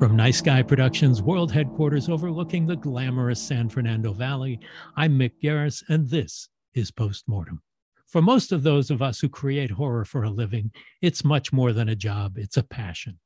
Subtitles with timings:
[0.00, 4.58] From Nice Guy Productions world headquarters overlooking the glamorous San Fernando Valley,
[4.96, 7.60] I'm Mick Garris, and this is Postmortem.
[8.06, 11.74] For most of those of us who create horror for a living, it's much more
[11.74, 13.18] than a job, it's a passion.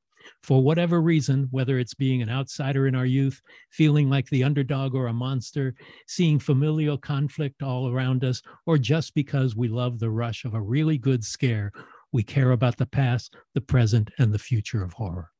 [0.42, 4.96] For whatever reason, whether it's being an outsider in our youth, feeling like the underdog
[4.96, 5.76] or a monster,
[6.08, 10.60] seeing familial conflict all around us, or just because we love the rush of a
[10.60, 11.70] really good scare,
[12.10, 15.30] we care about the past, the present, and the future of horror.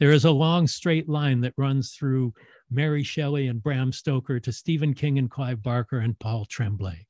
[0.00, 2.32] There is a long straight line that runs through
[2.70, 7.06] Mary Shelley and Bram Stoker to Stephen King and Clive Barker and Paul Tremblay.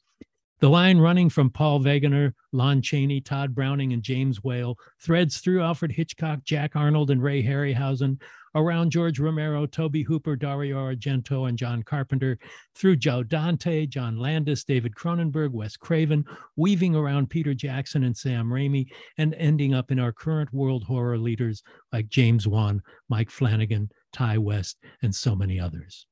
[0.61, 5.63] The line running from Paul Wegener, Lon Chaney, Tod Browning, and James Whale threads through
[5.63, 8.21] Alfred Hitchcock, Jack Arnold, and Ray Harryhausen,
[8.55, 12.39] around George Romero, Tobe Hooper, Dario Argento, and John Carpenter,
[12.75, 16.27] through Joe Dante, John Landis, David Cronenberg, Wes Craven,
[16.57, 18.85] weaving around Peter Jackson and Sam Raimi,
[19.17, 24.37] and ending up in our current world horror leaders like James Wan, Mike Flanagan, Ti
[24.37, 26.07] West, and so many others.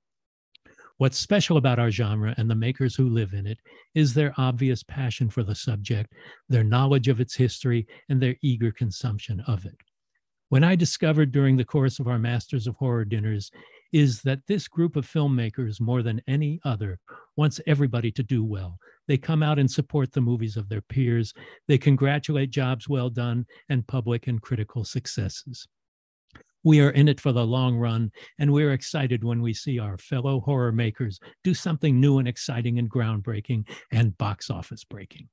[0.98, 3.59] What's special about our genre and the makers who live in it
[3.94, 6.12] is their obvious passion for the subject,
[6.48, 9.76] their knowledge of its history, and their eager consumption of it.
[10.48, 13.53] When I discovered during the course of our Masters of Horror dinners
[13.92, 16.98] is that this group of filmmakers, more than any other,
[17.37, 18.76] wants everybody to do well.
[19.06, 21.32] They come out and support the movies of their peers.
[21.69, 25.69] They congratulate jobs well done and public and critical successes.
[26.64, 29.96] We are in it for the long run, and we're excited when we see our
[29.96, 35.28] fellow horror makers do something new and exciting and groundbreaking and box office breaking.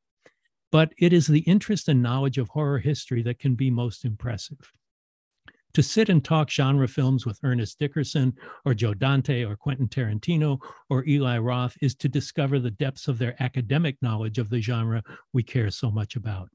[0.71, 4.71] But it is the interest and knowledge of horror history that can be most impressive.
[5.73, 10.57] To sit and talk genre films with Ernest Dickerson or Joe Dante or Quentin Tarantino
[10.89, 15.03] or Eli Roth is to discover the depths of their academic knowledge of the genre
[15.33, 16.49] we care so much about.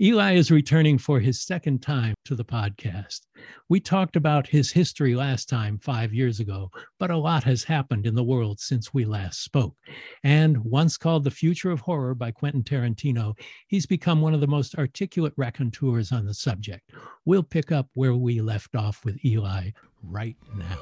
[0.00, 3.20] Eli is returning for his second time to the podcast.
[3.68, 6.68] We talked about his history last time, five years ago,
[6.98, 9.76] but a lot has happened in the world since we last spoke.
[10.24, 13.38] And once called The Future of Horror by Quentin Tarantino,
[13.68, 16.90] he's become one of the most articulate raconteurs on the subject.
[17.24, 19.70] We'll pick up where we left off with Eli
[20.02, 20.78] right now.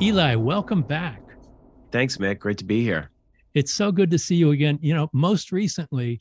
[0.00, 1.22] Eli, welcome back.
[1.90, 2.38] Thanks, Mick.
[2.38, 3.10] Great to be here.
[3.56, 4.78] It's so good to see you again.
[4.82, 6.20] You know, most recently,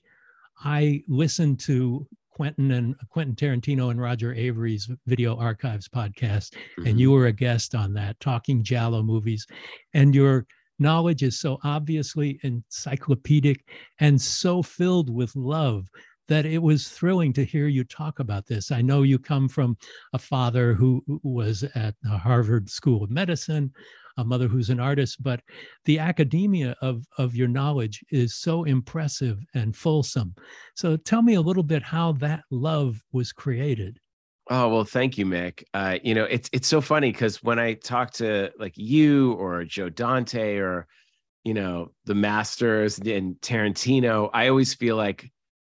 [0.64, 6.88] I listened to Quentin and Quentin Tarantino and Roger Avary's Video Archives podcast, mm-hmm.
[6.88, 9.46] and you were a guest on that, talking Giallo movies,
[9.94, 10.48] and your
[10.80, 13.68] knowledge is so obviously encyclopedic
[14.00, 15.90] and so filled with love
[16.30, 18.72] that it was thrilling to hear you talk about this.
[18.72, 19.76] I know you come from
[20.14, 23.74] a father who was at the Harvard School of Medicine,
[24.18, 25.42] a mother who's an artist, but
[25.86, 30.34] the academia of, of your knowledge is so impressive and fulsome.
[30.76, 34.00] So tell me a little bit how that love was created.
[34.50, 35.64] Oh well, thank you, Mick.
[35.74, 39.66] Uh, you know, it's it's so funny because when I talk to like you or
[39.66, 40.88] Joe Dante or
[41.44, 45.32] you know, the masters and Tarantino, I always feel like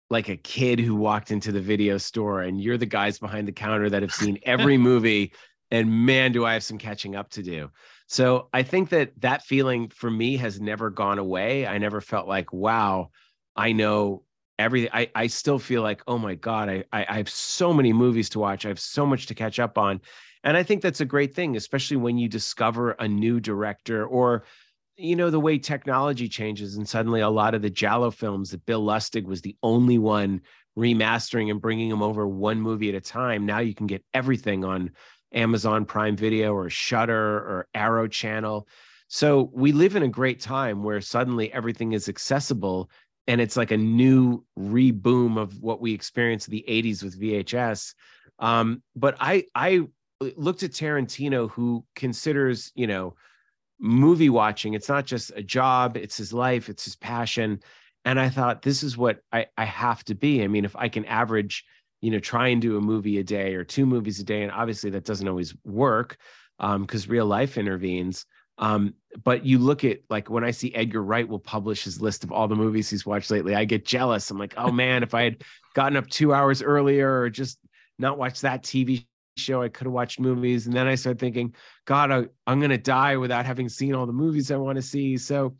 [0.10, 3.51] like a kid who walked into the video store and you're the guys behind the
[3.54, 5.33] counter that have seen every movie
[5.69, 7.69] and man do I have some catching up to do.
[8.07, 11.68] So I think that that feeling for me has never gone away.
[11.68, 13.09] I never felt like wow,
[13.56, 14.24] I know
[14.57, 14.92] everything.
[14.94, 18.30] I I still feel like oh my god, I I, I have so many movies
[18.30, 18.65] to watch.
[18.65, 20.01] I have so much to catch up on.
[20.44, 24.44] And I think that's a great thing, especially when you discover a new director or
[24.95, 28.65] you know the way technology changes and suddenly a lot of the Giallo films that
[28.65, 30.42] Bill Lustig was the only one
[30.77, 33.45] remastering and bringing them over one movie at a time.
[33.45, 34.92] Now you can get everything on
[35.34, 38.68] Amazon Prime Video or Shudder or Arrow Channel.
[39.08, 42.90] So we live in a great time where suddenly everything is accessible
[43.28, 47.94] and it's like a new reboom of what we experienced in the 80s with VHS.
[48.40, 49.88] Um, but I I
[50.36, 53.16] looked at Tarantino who considers, you know,
[53.80, 54.74] movie watching.
[54.74, 57.62] It's not just a job, it's his life, it's his passion.
[58.06, 60.44] And I thought, this is what I, I have to be.
[60.44, 61.66] I mean, if I can average,
[62.02, 64.52] you know, try and do a movie a day or two movies a day, and
[64.52, 66.18] obviously that doesn't always work
[66.58, 68.26] because um, real life intervenes.
[68.60, 72.24] Um, but you look at like when I see Edgar Wright will publish his list
[72.24, 74.32] of all the movies he's watched lately, I get jealous.
[74.32, 75.44] I'm like, oh man, if I had
[75.76, 77.60] gotten up two hours earlier or just
[78.00, 79.06] not watched that TV
[79.38, 79.62] show.
[79.62, 80.66] I could have watched movies.
[80.66, 81.54] And then I start thinking,
[81.86, 84.82] God, I, I'm going to die without having seen all the movies I want to
[84.82, 85.18] see.
[85.18, 85.56] So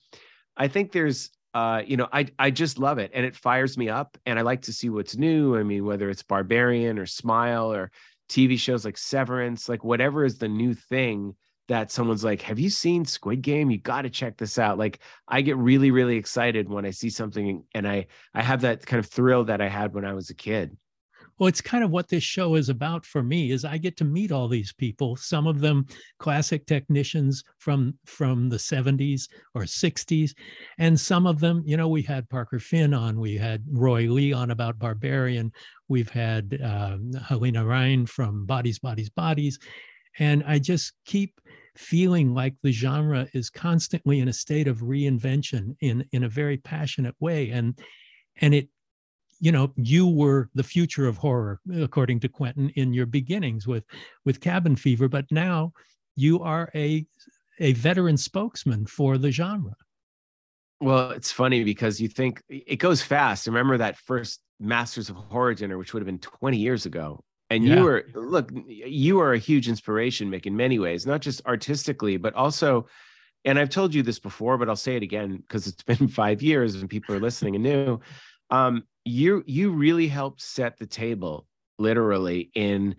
[0.56, 3.90] I think there's, uh, you know, I, I just love it and it fires me
[3.90, 5.58] up and I like to see what's new.
[5.58, 7.90] I mean, whether it's Barbarian or Smile or
[8.30, 11.34] TV shows like Severance, like whatever is the new thing
[11.68, 13.72] that someone's like, have you seen Squid Game?
[13.72, 14.78] You got to check this out.
[14.78, 18.06] Like I get really, really excited when I see something and I,
[18.36, 20.78] I have that kind of thrill that I had when I was a kid
[21.38, 24.04] well it's kind of what this show is about for me is i get to
[24.04, 25.86] meet all these people some of them
[26.20, 30.32] classic technicians from from the 70s or 60s
[30.78, 34.34] and some of them you know we had parker finn on we had roy lee
[34.34, 35.52] on about barbarian
[35.88, 39.60] we've had um, halina reijn from bodies bodies bodies
[40.20, 41.40] and i just keep
[41.76, 46.58] feeling like the genre is constantly in a state of reinvention in in a very
[46.58, 47.80] passionate way and
[48.42, 48.68] and it
[49.40, 53.84] you know you were the future of horror according to quentin in your beginnings with
[54.26, 55.72] with cabin fever but now
[56.18, 57.06] you are a
[57.60, 59.76] a veteran spokesman for the genre.
[60.82, 63.48] Well it's funny because you think it goes fast.
[63.48, 67.24] Remember that first masters of horror dinner which would have been 20 years ago?
[67.50, 67.76] And yeah.
[67.76, 72.18] you were look you are a huge inspiration mick in many ways not just artistically
[72.18, 72.88] but also
[73.46, 76.42] and i've told you this before but i'll say it again because it's been five
[76.42, 78.02] years and people are listening and new
[78.50, 81.48] um, you you really helped set the table
[81.80, 82.96] literally in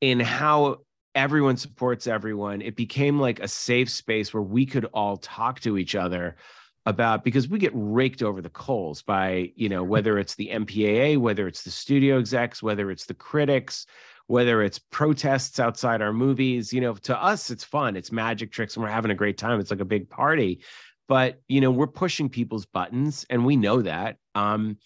[0.00, 0.78] in how
[1.14, 2.60] everyone supports everyone.
[2.60, 6.36] It became like a safe space where we could all talk to each other
[6.84, 11.18] about because we get raked over the coals by you know whether it's the MPAA
[11.18, 13.86] whether it's the studio execs whether it's the critics
[14.28, 16.72] whether it's protests outside our movies.
[16.72, 17.96] You know to us it's fun.
[17.96, 19.58] It's magic tricks and we're having a great time.
[19.58, 20.62] It's like a big party.
[21.08, 24.76] But you know we're pushing people's buttons and we know that um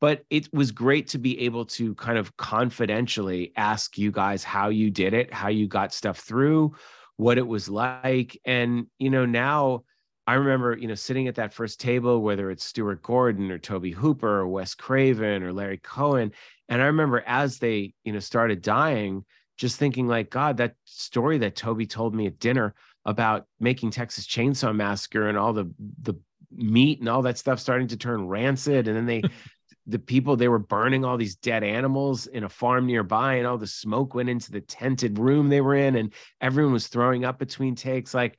[0.00, 4.68] but it was great to be able to kind of confidentially ask you guys how
[4.68, 6.74] you did it, how you got stuff through,
[7.16, 8.38] what it was like.
[8.44, 9.84] And, you know, now
[10.26, 13.94] I remember, you know, sitting at that first table, whether it's Stuart Gordon or Tobe
[13.94, 16.32] Hooper or Wes Craven or Larry Cohen.
[16.68, 19.24] And I remember as they, you know, started dying,
[19.56, 22.74] just thinking like, God, that story that Tobe told me at dinner
[23.06, 25.70] about making Texas Chainsaw Massacre and all the
[26.02, 26.14] the
[26.56, 28.88] meat and all that stuff starting to turn rancid.
[28.88, 29.22] And then they
[29.86, 33.58] the people they were burning all these dead animals in a farm nearby and all
[33.58, 37.38] the smoke went into the tented room they were in and everyone was throwing up
[37.38, 38.14] between takes.
[38.14, 38.38] Like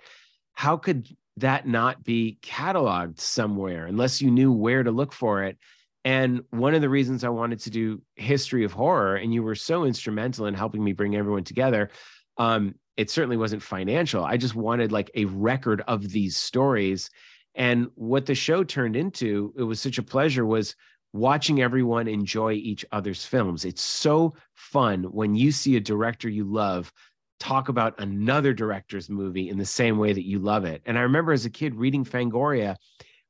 [0.53, 1.07] how could
[1.38, 5.57] that not be cataloged somewhere unless you knew where to look for it?
[6.03, 9.55] And one of the reasons i wanted to do history of horror and you were
[9.55, 11.89] so instrumental in helping me bring everyone together
[12.38, 14.24] um, it certainly wasn't financial.
[14.24, 17.10] I just wanted like a record of these stories
[17.56, 20.76] and what the show turned into it was such a pleasure was
[21.14, 23.64] watching everyone enjoy each other's films.
[23.64, 26.92] It's so fun when you see a director you love
[27.40, 30.82] talk about another director's movie in the same way that you love it.
[30.86, 32.76] And I remember as a kid reading Fangoria,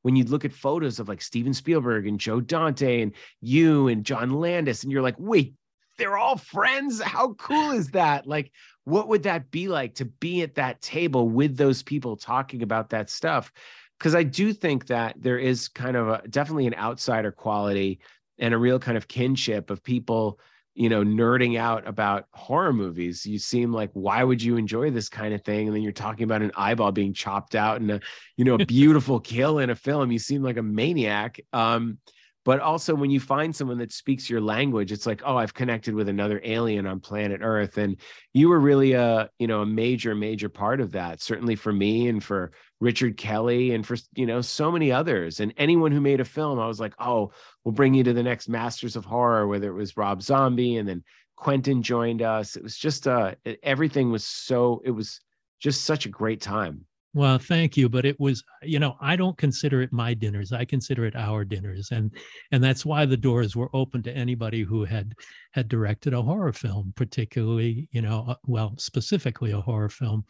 [0.02, 4.06] when you'd look at photos of like Steven Spielberg and Joe Dante and you and
[4.06, 5.56] John Landis, and you're like, wait,
[5.98, 7.02] they're all friends.
[7.02, 8.28] How cool is that?
[8.28, 8.52] Like,
[8.84, 12.92] what would that be like to be at that table with those people talking about
[12.92, 13.52] that stuff?
[14.00, 18.00] Because I do think that there is kind of a, definitely an outsider quality
[18.38, 20.40] and a real kind of kinship of people
[20.76, 23.26] you know, nerding out about horror movies.
[23.26, 25.68] You seem like, why would you enjoy this kind of thing?
[25.68, 28.02] And then you're talking about an eyeball being chopped out and a,
[28.36, 30.12] you know, a beautiful kill in a film.
[30.12, 31.40] You seem like a maniac.
[31.54, 31.98] Um,
[32.44, 35.96] but also when you find someone that speaks your language it's like oh i've connected
[35.96, 38.00] with another alien on planet earth and
[38.34, 42.08] you were really a you know a major major part of that certainly for me
[42.08, 46.20] and for richard kelly and for you know so many others and anyone who made
[46.20, 47.32] a film i was like oh
[47.64, 50.88] we'll bring you to the next masters of horror whether it was rob zombie and
[50.88, 51.04] then
[51.36, 55.22] quentin joined us it was just uh everything was so it was
[55.60, 59.38] just such a great time well, thank you, but it was, you know, I don't
[59.38, 60.52] consider it my dinners.
[60.52, 62.12] I consider it our dinners, and
[62.52, 65.14] and that's why the doors were open to anybody who had
[65.54, 70.26] had directed a horror film, particularly, you know, uh, well, specifically a horror film.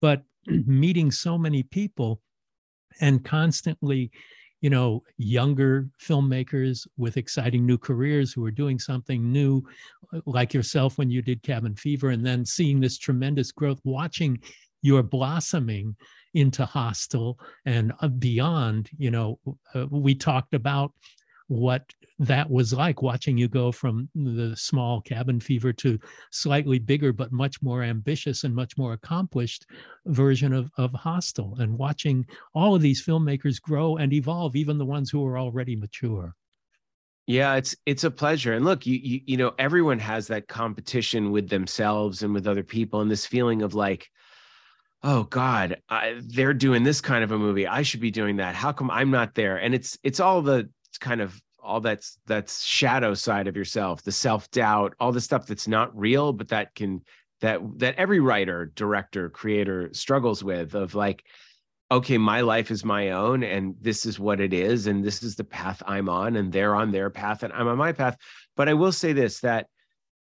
[0.00, 2.20] But meeting so many people,
[3.00, 4.10] and constantly,
[4.60, 9.62] you know, younger filmmakers with exciting new careers who are doing something new,
[10.14, 14.40] uh, like yourself when you did Cabin Fever, and then seeing this tremendous growth, watching
[14.82, 15.96] your blossoming
[16.34, 19.38] into hostel and uh, beyond you know
[19.74, 20.92] uh, we talked about
[21.48, 21.84] what
[22.18, 25.98] that was like watching you go from the small cabin fever to
[26.32, 29.66] slightly bigger but much more ambitious and much more accomplished
[30.06, 34.86] version of, of Hostel and watching all of these filmmakers grow and evolve even the
[34.86, 36.34] ones who are already mature.
[37.26, 38.54] Yeah it's it's a pleasure.
[38.54, 42.62] And look you, you you know everyone has that competition with themselves and with other
[42.64, 44.08] people and this feeling of like
[45.02, 47.66] oh god I, they're doing this kind of a movie.
[47.66, 48.54] I should be doing that.
[48.54, 49.58] How come i'm not there?
[49.58, 54.12] And it's it's all the kind of all that's that's shadow side of yourself the
[54.12, 57.02] self-doubt all the stuff that's not real but that can
[57.40, 61.24] that that every writer director creator struggles with of like
[61.90, 65.34] okay my life is my own and this is what it is and this is
[65.34, 68.16] the path i'm on and they're on their path and i'm on my path
[68.56, 69.66] but i will say this that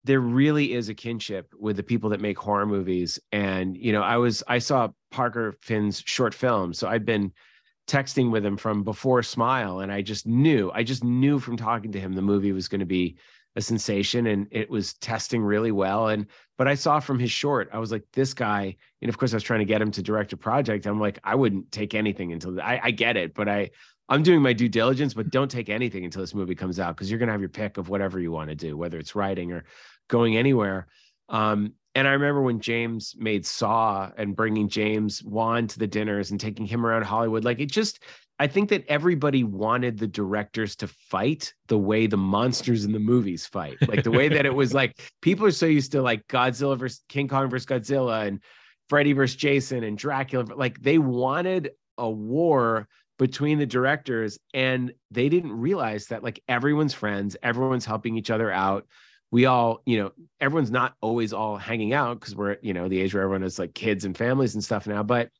[0.04, 3.20] there really is a kinship with the people that make horror movies.
[3.30, 6.74] And, you know, I was, I saw Parker Finn's short film.
[6.74, 7.32] So I've been
[7.92, 9.80] texting with him from before Smile.
[9.80, 12.80] And I just knew, I just knew from talking to him the movie was going
[12.80, 13.18] to be
[13.54, 16.08] a sensation and it was testing really well.
[16.08, 19.34] And, but I saw from his short, I was like, this guy, and of course
[19.34, 20.86] I was trying to get him to direct a project.
[20.86, 23.70] I'm like, I wouldn't take anything until I, I get it, but I,
[24.08, 27.10] I'm doing my due diligence, but don't take anything until this movie comes out because
[27.10, 29.52] you're going to have your pick of whatever you want to do, whether it's writing
[29.52, 29.64] or
[30.08, 30.86] going anywhere.
[31.28, 36.30] Um, and I remember when James made Saw and bringing James Wan to the dinners
[36.30, 37.44] and taking him around Hollywood.
[37.44, 38.02] Like it just,
[38.38, 42.98] I think that everybody wanted the directors to fight the way the monsters in the
[42.98, 43.76] movies fight.
[43.86, 47.02] Like the way that it was like people are so used to like Godzilla versus
[47.08, 48.40] King Kong versus Godzilla and
[48.88, 50.46] Freddy versus Jason and Dracula.
[50.54, 56.94] Like they wanted a war between the directors and they didn't realize that like everyone's
[56.94, 58.86] friends, everyone's helping each other out
[59.32, 63.00] we all, you know, everyone's not always all hanging out because we're, you know, the
[63.00, 65.02] age where everyone has like kids and families and stuff now.
[65.02, 65.30] But,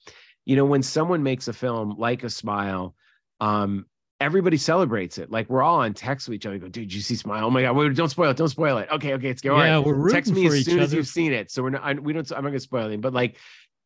[0.44, 2.96] you know, when someone makes a film like a smile,
[3.38, 3.86] um,
[4.18, 5.30] everybody celebrates it.
[5.30, 6.58] Like we're all on text with each other.
[6.58, 7.46] Go, dude, you see Smile?
[7.46, 8.36] Oh my god, wait, don't spoil it.
[8.36, 8.88] Don't spoil it.
[8.90, 9.66] Okay, okay, it's going.
[9.66, 9.86] Yeah, right.
[9.86, 10.84] we're text me as soon other.
[10.84, 11.50] as you've seen it.
[11.50, 11.82] So we're not.
[11.82, 12.30] I, we don't.
[12.30, 13.00] I'm not gonna spoil it.
[13.00, 13.36] But like,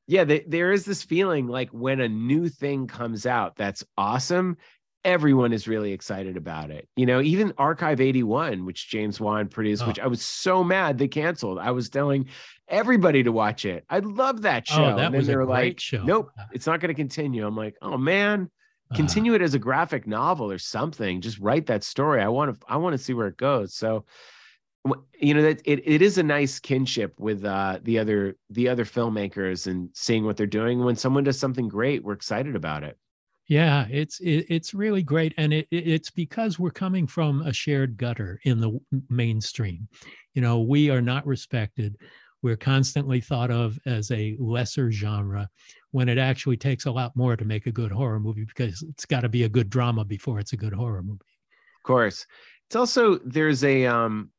[0.06, 4.58] yeah, they, there is this feeling like when a new thing comes out that's awesome,
[5.06, 6.88] everyone is really excited about it.
[6.96, 9.86] You know, even Archive 81, which James Wan produced, oh.
[9.86, 11.60] which I was so mad they canceled.
[11.60, 12.26] I was telling
[12.68, 13.84] everybody to watch it.
[13.88, 14.84] I love that show.
[14.84, 16.02] Oh, that and then they were like, show.
[16.02, 17.46] nope, it's not going to continue.
[17.46, 18.50] I'm like, oh man,
[18.94, 21.20] continue uh, it as a graphic novel or something.
[21.20, 22.20] Just write that story.
[22.20, 23.74] I want to, I want to see where it goes.
[23.74, 24.04] So,
[25.20, 28.84] you know that it, it is a nice kinship with uh the other the other
[28.84, 32.96] filmmakers and seeing what they're doing when someone does something great we're excited about it
[33.48, 37.96] yeah, it's it, it's really great, and it, it's because we're coming from a shared
[37.96, 39.88] gutter in the mainstream.
[40.34, 41.96] You know, we are not respected.
[42.42, 45.48] We're constantly thought of as a lesser genre,
[45.92, 49.06] when it actually takes a lot more to make a good horror movie because it's
[49.06, 51.20] got to be a good drama before it's a good horror movie.
[51.76, 52.26] Of course,
[52.66, 54.30] it's also there's a um,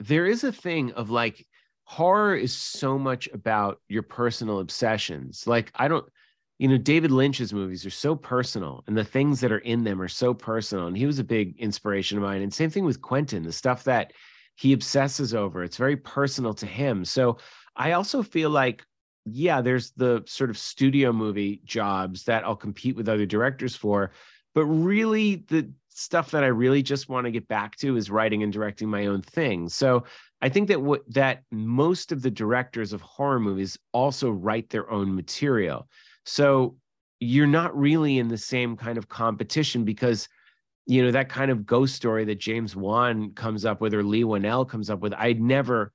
[0.00, 1.46] there is a thing of like
[1.84, 5.46] horror is so much about your personal obsessions.
[5.46, 6.04] Like I don't
[6.60, 10.00] you know, David Lynch's movies are so personal and the things that are in them
[10.00, 10.88] are so personal.
[10.88, 12.42] And he was a big inspiration of mine.
[12.42, 14.12] And same thing with Quentin, the stuff that
[14.56, 17.02] he obsesses over, it's very personal to him.
[17.06, 17.38] So
[17.76, 18.84] I also feel like,
[19.24, 24.12] yeah, there's the sort of studio movie jobs that I'll compete with other directors for.
[24.54, 28.42] But really, the stuff that I really just want to get back to is writing
[28.42, 29.70] and directing my own thing.
[29.70, 30.04] So
[30.42, 34.90] I think that what that most of the directors of horror movies also write their
[34.90, 35.88] own material.
[36.24, 36.76] So
[37.18, 40.28] you're not really in the same kind of competition because
[40.86, 44.24] you know, that kind of ghost story that James Wan comes up with or Leigh
[44.24, 45.92] Whannell comes up with, I'd never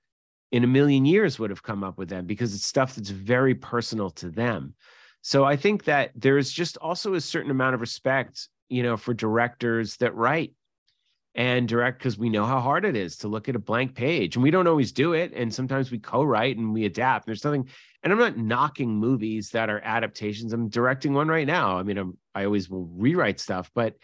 [0.53, 3.53] in a million years would have come up with them because it's stuff that's very
[3.55, 4.74] personal to them.
[5.22, 9.13] So I think that there's just also a certain amount of respect, you know, for
[9.13, 10.53] directors that write
[11.36, 14.36] and direct because we know how hard it is to look at a blank page
[14.36, 15.34] and we don't always do it.
[15.34, 17.25] And sometimes we co-write and we adapt.
[17.25, 17.70] There's nothing,
[18.04, 20.54] and I'm not knocking movies that are adaptations.
[20.54, 21.77] I'm directing one right now.
[21.77, 23.96] I mean, I'm, I always will rewrite stuff, but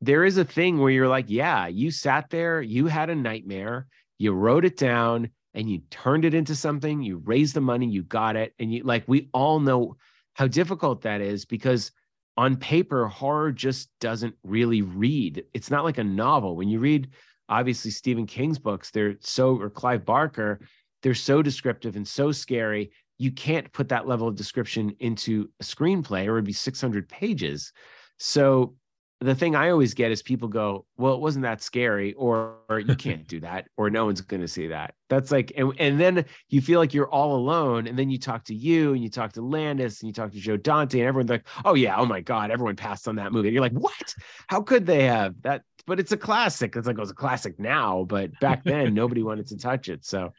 [0.00, 3.86] there is a thing where you're like, yeah, you sat there, you had a nightmare,
[4.18, 7.02] you wrote it down, and you turned it into something.
[7.02, 9.96] You raised the money, you got it, and you like we all know
[10.34, 11.92] how difficult that is because
[12.36, 15.44] on paper, horror just doesn't really read.
[15.54, 16.56] It's not like a novel.
[16.56, 17.10] When you read,
[17.48, 20.60] obviously Stephen King's books, they're so or Clive Barker,
[21.02, 22.90] they're so descriptive and so scary.
[23.18, 27.72] You can't put that level of description into a screenplay, or it'd be 600 pages.
[28.18, 28.74] So
[29.20, 32.78] the thing I always get is people go, "Well, it wasn't that scary," or, or
[32.80, 35.98] "You can't do that," or "No one's going to see that." That's like, and, and
[35.98, 39.08] then you feel like you're all alone, and then you talk to you, and you
[39.08, 42.06] talk to Landis, and you talk to Joe Dante, and everyone's like, "Oh yeah, oh
[42.06, 44.14] my god, everyone passed on that movie." And you're like, "What?
[44.48, 46.76] How could they have that?" But it's a classic.
[46.76, 50.04] It's like it was a classic now, but back then nobody wanted to touch it.
[50.04, 50.32] So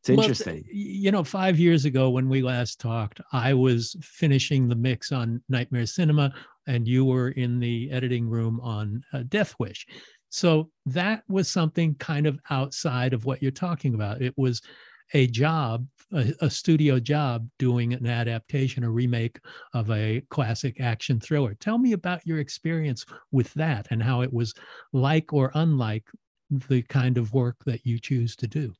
[0.00, 0.64] it's interesting.
[0.66, 5.12] Well, you know, five years ago when we last talked, I was finishing the mix
[5.12, 6.32] on Nightmare Cinema,
[6.66, 9.86] and you were in the editing room on uh, Death Wish.
[10.28, 14.22] So that was something kind of outside of what you're talking about.
[14.22, 14.62] It was
[15.12, 19.40] a job, a, a, studio job, doing an adaptation, a remake
[19.74, 21.54] of a classic action thriller.
[21.54, 24.54] Tell me about your experience with that and how it was
[24.92, 26.04] like or unlike
[26.68, 28.72] the kind of work that you choose to do.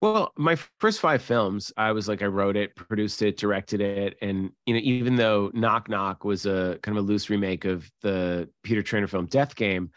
[0.00, 4.16] Well, my first five films, I was like, I wrote it, produced it, directed it,
[4.22, 7.90] and you know, even though Knock Knock was a kind of a loose remake of
[8.00, 9.90] the Peter Traynor film Death Game,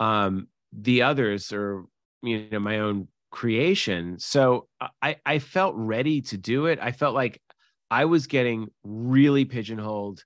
[0.00, 1.84] um, the others are
[2.22, 4.18] you know my own creation.
[4.18, 4.66] So
[5.00, 6.80] I I felt ready to do it.
[6.82, 7.40] I felt like
[7.88, 10.24] I was getting really pigeonholed,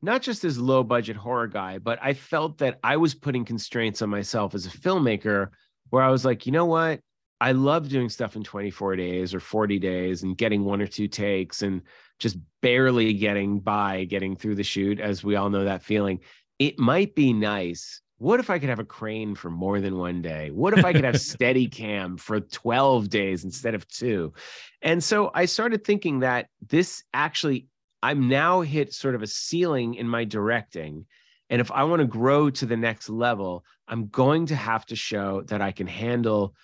[0.00, 4.00] not just as low budget horror guy, but I felt that I was putting constraints
[4.00, 5.48] on myself as a filmmaker,
[5.90, 7.00] where I was like, you know what
[7.42, 11.08] I love doing stuff in 24 days or 40 days and getting one or two
[11.08, 11.82] takes and
[12.20, 16.20] just barely getting by, getting through the shoot, as we all know that feeling.
[16.60, 18.00] It might be nice.
[18.18, 20.52] What if I could have a crane for more than one day?
[20.52, 24.32] What if I could have steady cam for 12 days instead of two?
[24.80, 27.66] And so I started thinking that this actually,
[28.04, 31.06] I'm now hit sort of a ceiling in my directing.
[31.50, 34.96] And if I want to grow to the next level, I'm going to have to
[34.96, 36.54] show that I can handle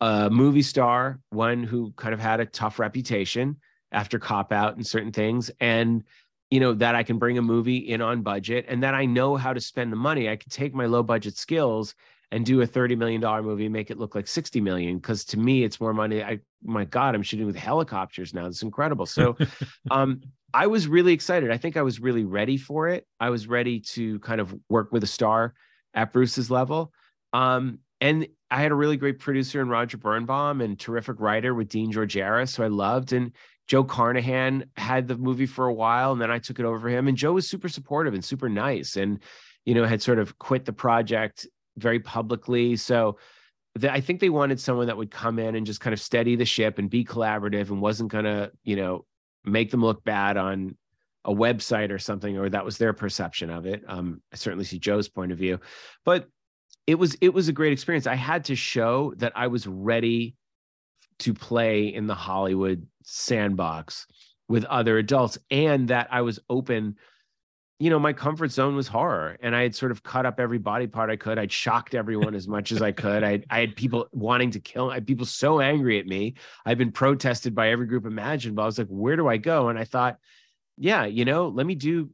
[0.00, 3.56] a movie star, one who kind of had a tough reputation
[3.92, 6.04] after cop out and certain things, and
[6.50, 9.36] you know that I can bring a movie in on budget, and that I know
[9.36, 10.28] how to spend the money.
[10.28, 11.94] I can take my low budget skills
[12.30, 14.98] and do a thirty million dollar movie and make it look like sixty million.
[14.98, 16.22] Because to me, it's more money.
[16.22, 18.46] I my God, I'm shooting with helicopters now.
[18.46, 19.06] It's incredible.
[19.06, 19.36] So,
[19.90, 20.20] um,
[20.52, 21.50] I was really excited.
[21.50, 23.06] I think I was really ready for it.
[23.20, 25.54] I was ready to kind of work with a star
[25.94, 26.92] at Bruce's level.
[27.32, 31.68] Um, and I had a really great producer in Roger Birnbaum and terrific writer with
[31.68, 33.12] Dean Georgaris, who I loved.
[33.12, 33.32] And
[33.66, 36.88] Joe Carnahan had the movie for a while, and then I took it over for
[36.88, 37.08] him.
[37.08, 39.20] And Joe was super supportive and super nice, and
[39.64, 42.76] you know had sort of quit the project very publicly.
[42.76, 43.18] So
[43.74, 46.36] the, I think they wanted someone that would come in and just kind of steady
[46.36, 49.04] the ship and be collaborative and wasn't gonna you know
[49.44, 50.76] make them look bad on
[51.24, 53.82] a website or something, or that was their perception of it.
[53.88, 55.58] Um, I certainly see Joe's point of view,
[56.04, 56.28] but
[56.86, 58.06] it was it was a great experience.
[58.06, 60.36] I had to show that I was ready
[61.20, 64.06] to play in the Hollywood sandbox
[64.48, 66.96] with other adults and that I was open.
[67.78, 70.56] You know my comfort zone was horror and i had sort of cut up every
[70.56, 71.38] body part i could.
[71.38, 73.22] I'd shocked everyone as much as i could.
[73.22, 76.36] I i had people wanting to kill I had people so angry at me.
[76.64, 78.62] I've been protested by every group imaginable.
[78.62, 79.68] I was like where do i go?
[79.68, 80.18] And i thought
[80.78, 82.10] yeah you know let me do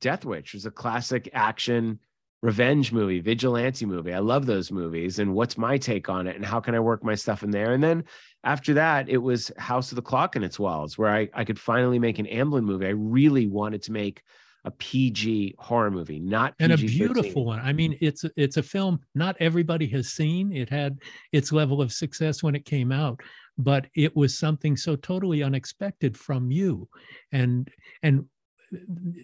[0.00, 0.54] Death Wish.
[0.54, 1.98] It was a classic action
[2.42, 4.12] revenge movie, vigilante movie.
[4.12, 5.20] I love those movies.
[5.20, 6.34] And what's my take on it?
[6.34, 7.72] And how can I work my stuff in there?
[7.72, 8.04] And then
[8.42, 11.58] after that, it was House of the Clock and its Walls, where I, I could
[11.58, 12.86] finally make an Amblin movie.
[12.86, 14.22] I really wanted to make
[14.64, 17.60] a PG horror movie, not PG and a beautiful one.
[17.60, 20.52] I mean, it's it's a film not everybody has seen.
[20.52, 20.98] It had
[21.32, 23.20] its level of success when it came out,
[23.58, 26.88] but it was something so totally unexpected from you,
[27.32, 27.68] and
[28.04, 28.26] and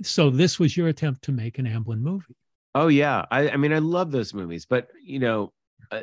[0.02, 2.34] so this was your attempt to make an Amblin movie.
[2.78, 5.52] Oh yeah, I, I mean I love those movies, but you know,
[5.90, 6.00] uh,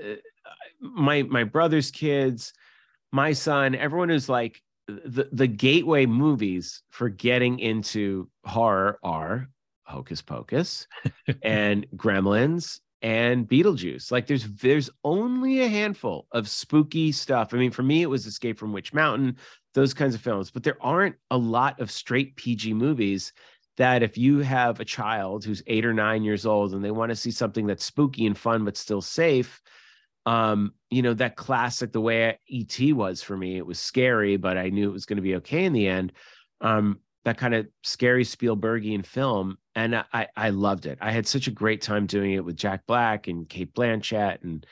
[0.81, 2.51] my my brother's kids,
[3.13, 9.47] my son, everyone who's like the the gateway movies for getting into horror are
[9.85, 10.85] Hocus Pocus
[11.43, 14.11] and Gremlins and Beetlejuice.
[14.11, 17.53] Like there's there's only a handful of spooky stuff.
[17.53, 19.38] I mean, for me, it was Escape from Witch Mountain,
[19.73, 23.31] those kinds of films, but there aren't a lot of straight PG movies
[23.77, 27.09] that if you have a child who's eight or nine years old and they want
[27.09, 29.61] to see something that's spooky and fun but still safe,
[30.25, 34.57] um, you know, that classic, the way ET was for me, it was scary, but
[34.57, 36.13] I knew it was going to be okay in the end.
[36.61, 40.99] Um, that kind of scary Spielbergian film, and I I loved it.
[41.01, 44.65] I had such a great time doing it with Jack Black and Cate Blanchett, and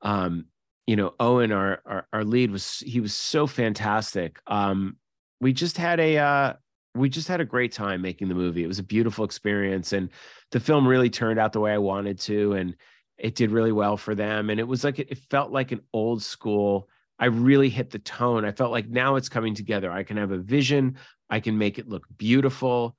[0.00, 0.46] um,
[0.86, 4.40] you know, Owen, our, our our lead was he was so fantastic.
[4.46, 4.96] Um,
[5.40, 6.52] we just had a uh,
[6.94, 8.64] we just had a great time making the movie.
[8.64, 10.10] It was a beautiful experience, and
[10.50, 12.76] the film really turned out the way I wanted to, and
[13.18, 14.50] it did really well for them.
[14.50, 16.88] And it was like it felt like an old school
[17.20, 18.46] I really hit the tone.
[18.46, 19.92] I felt like now it's coming together.
[19.92, 20.96] I can have a vision.
[21.28, 22.96] I can make it look beautiful.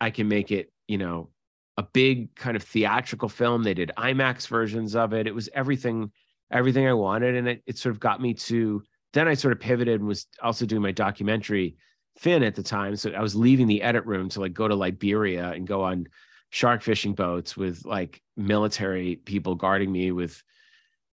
[0.00, 1.30] I can make it, you know,
[1.76, 3.64] a big kind of theatrical film.
[3.64, 5.26] They did IMAX versions of it.
[5.26, 6.12] It was everything,
[6.52, 7.34] everything I wanted.
[7.34, 8.80] And it, it sort of got me to
[9.12, 11.76] then I sort of pivoted and was also doing my documentary
[12.16, 12.96] Fin at the time.
[12.96, 16.06] So I was leaving the edit room to like go to Liberia and go on
[16.50, 20.42] shark fishing boats with like military people guarding me with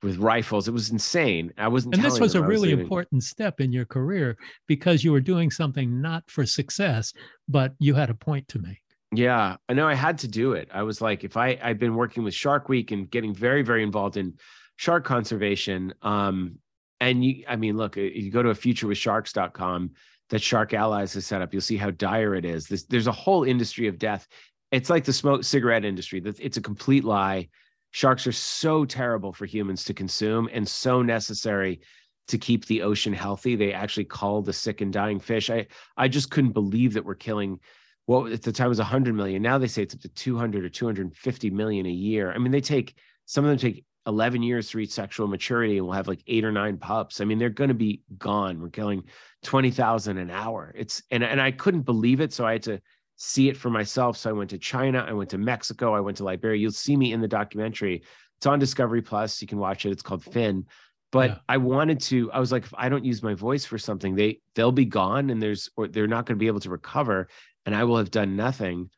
[0.02, 0.68] with rifles.
[0.68, 1.52] It was insane.
[1.58, 1.94] I wasn't.
[1.94, 5.50] And this was a really was important step in your career because you were doing
[5.50, 7.12] something not for success,
[7.48, 8.80] but you had a point to make.
[9.12, 9.86] Yeah, I know.
[9.86, 10.68] I had to do it.
[10.72, 13.82] I was like, if I I've been working with Shark Week and getting very very
[13.82, 14.34] involved in
[14.76, 15.94] shark conservation.
[16.02, 16.58] Um,
[17.00, 19.90] and you, I mean, look, you go to a futurewithsharks.com
[20.30, 21.52] that Shark Allies has set up.
[21.52, 22.66] You'll see how dire it is.
[22.66, 24.26] This, there's a whole industry of death.
[24.72, 26.20] It's like the smoke cigarette industry.
[26.24, 27.48] It's a complete lie
[27.96, 31.80] sharks are so terrible for humans to consume and so necessary
[32.28, 33.56] to keep the ocean healthy.
[33.56, 35.48] They actually call the sick and dying fish.
[35.48, 37.58] I I just couldn't believe that we're killing
[38.04, 39.40] what at the time was 100 million.
[39.40, 42.32] Now they say it's up to 200 or 250 million a year.
[42.32, 45.86] I mean, they take some of them take 11 years to reach sexual maturity and
[45.86, 47.20] we'll have like eight or nine pups.
[47.20, 48.60] I mean, they're going to be gone.
[48.60, 49.04] We're killing
[49.42, 50.72] 20,000 an hour.
[50.76, 52.80] It's and and I couldn't believe it, so I had to
[53.16, 54.16] see it for myself.
[54.16, 56.60] So I went to China, I went to Mexico, I went to Liberia.
[56.60, 58.02] You'll see me in the documentary.
[58.36, 59.40] It's on Discovery Plus.
[59.40, 59.90] You can watch it.
[59.90, 60.66] It's called Fin.
[61.10, 61.38] But yeah.
[61.48, 64.40] I wanted to, I was like, if I don't use my voice for something, they
[64.54, 67.28] they'll be gone and there's or they're not going to be able to recover
[67.64, 68.90] and I will have done nothing.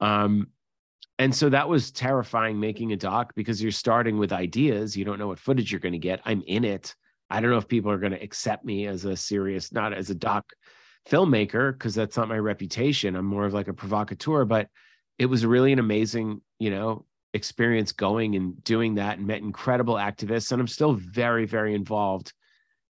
[0.00, 0.48] Um,
[1.18, 4.96] and so that was terrifying making a doc because you're starting with ideas.
[4.96, 6.20] You don't know what footage you're going to get.
[6.24, 6.94] I'm in it.
[7.30, 10.10] I don't know if people are going to accept me as a serious, not as
[10.10, 10.52] a doc
[11.08, 13.16] filmmaker because that's not my reputation.
[13.16, 14.68] I'm more of like a provocateur, but
[15.18, 17.04] it was really an amazing, you know,
[17.34, 20.52] experience going and doing that and met incredible activists.
[20.52, 22.32] And I'm still very, very involved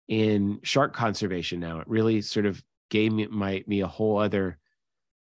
[0.07, 1.81] in shark conservation now.
[1.81, 4.59] It really sort of gave me my me a whole other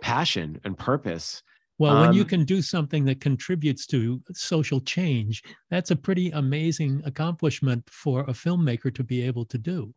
[0.02, 1.42] passion and purpose.
[1.82, 6.30] Well, when you um, can do something that contributes to social change, that's a pretty
[6.30, 9.92] amazing accomplishment for a filmmaker to be able to do.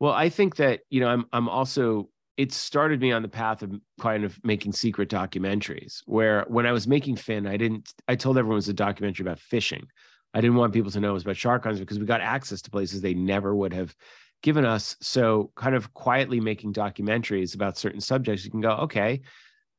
[0.00, 3.62] Well, I think that, you know, I'm I'm also it started me on the path
[3.62, 8.16] of kind of making secret documentaries where when I was making Fin, I didn't, I
[8.16, 9.86] told everyone it was a documentary about fishing.
[10.34, 12.60] I didn't want people to know it was about shark hunts because we got access
[12.62, 13.94] to places they never would have
[14.42, 14.96] given us.
[15.00, 19.20] So kind of quietly making documentaries about certain subjects, you can go, okay,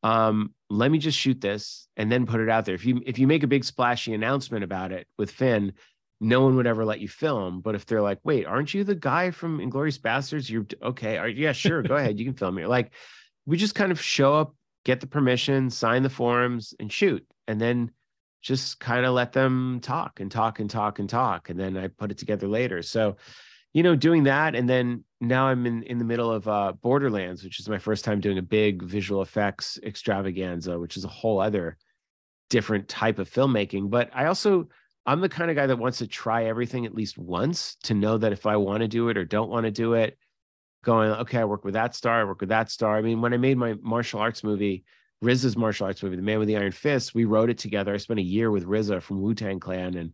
[0.05, 2.75] um, let me just shoot this and then put it out there.
[2.75, 5.73] If you, if you make a big splashy announcement about it with Fin,
[6.21, 7.59] no one would ever let you film.
[7.59, 10.47] But if they're like, wait, aren't you the guy from Inglourious Basterds?
[10.47, 11.31] You're okay.
[11.31, 11.81] Yeah, sure.
[11.81, 12.19] Go ahead.
[12.19, 12.67] You can film here.
[12.67, 12.91] Like
[13.47, 17.25] we just kind of show up, get the permission, sign the forms and shoot.
[17.47, 17.89] And then
[18.43, 21.49] just kind of let them talk and talk and talk and talk.
[21.49, 22.83] And then I put it together later.
[22.83, 23.17] So,
[23.75, 24.55] you know, doing that.
[24.55, 28.05] And then now I'm in, in the middle of uh, Borderlands, which is my first
[28.05, 31.77] time doing a big visual effects extravaganza, which is a whole other
[32.49, 33.89] different type of filmmaking.
[33.89, 34.69] But I also,
[35.05, 38.17] I'm the kind of guy that wants to try everything at least once to know
[38.17, 40.17] that if I want to do it or don't want to do it,
[40.85, 42.95] going, okay, I work with that star, I work with that star.
[42.95, 44.85] I mean, when I made my martial arts movie,
[45.21, 47.93] RZA's martial arts movie, The Man with the Iron Fist, we wrote it together.
[47.93, 50.13] I spent a year with RZA from Wu Tang Clan and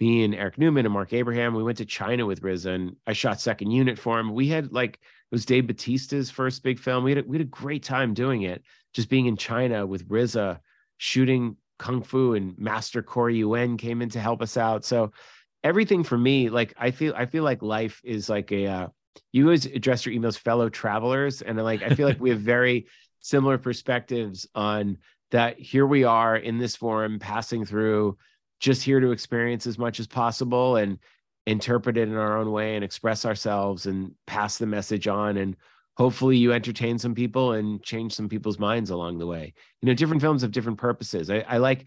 [0.00, 1.54] me and Eric Newman and Mark Abraham.
[1.54, 4.32] We went to China with RZA I shot second unit for him.
[4.32, 7.04] We had like, it was Dave Bautista's first big film.
[7.04, 10.08] We had, a, we had a great time doing it, just being in China with
[10.08, 10.60] RZA,
[10.98, 14.84] shooting kung fu and master Corey Yuen came in to help us out.
[14.84, 15.12] So
[15.62, 18.86] everything for me, like I feel, I feel like life is like a, uh,
[19.32, 21.42] you always address your emails fellow travelers.
[21.42, 22.86] And like, I feel like we have very
[23.20, 24.98] similar perspectives on
[25.32, 25.58] that.
[25.58, 28.16] Here we are in this forum passing through
[28.60, 30.98] just here to experience as much as possible and
[31.46, 35.36] interpret it in our own way and express ourselves and pass the message on.
[35.36, 35.56] And
[35.96, 39.54] hopefully you entertain some people and change some people's minds along the way.
[39.80, 41.30] You know, different films have different purposes.
[41.30, 41.86] I, I like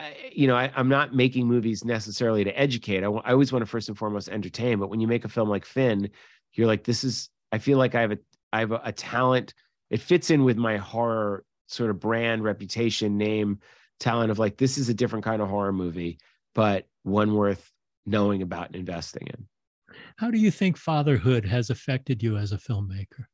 [0.00, 2.98] I, you know, I, am not making movies necessarily to educate.
[2.98, 4.78] I, w- I always want to first and foremost entertain.
[4.78, 6.10] But when you make a film like Fin,
[6.54, 7.28] you're like, this is.
[7.52, 8.18] I feel like I have a
[8.52, 9.52] I have a, a talent.
[9.90, 13.58] It fits in with my horror sort of brand, reputation, name,
[14.00, 16.18] talent of like this is a different kind of horror movie,
[16.54, 17.70] but one worth
[18.06, 19.46] knowing about and investing in.
[20.16, 23.26] How do you think fatherhood has affected you as a filmmaker?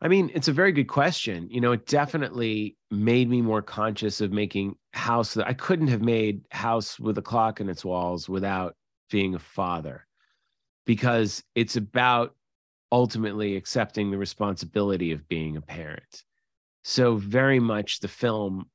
[0.00, 1.48] I mean, it's a very good question.
[1.50, 6.02] You know, it definitely made me more conscious of making house that I couldn't have
[6.02, 8.76] made house with a clock in its walls without
[9.10, 10.06] being a father
[10.84, 12.34] because it's about
[12.92, 16.22] ultimately accepting the responsibility of being a parent.
[16.82, 18.66] So very much the film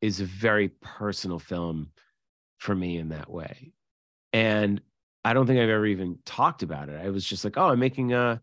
[0.00, 1.90] is a very personal film
[2.58, 3.72] for me in that way.
[4.32, 4.80] And
[5.24, 7.00] I don't think I've ever even talked about it.
[7.02, 8.40] I was just like, oh, I'm making a,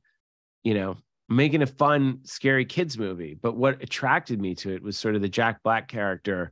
[0.63, 0.97] you know,
[1.29, 3.33] making a fun, scary kids movie.
[3.33, 6.51] But what attracted me to it was sort of the Jack Black character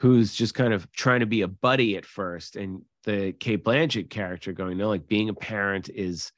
[0.00, 2.56] who's just kind of trying to be a buddy at first.
[2.56, 6.32] And the Cate Blanchett character going, no, like being a parent is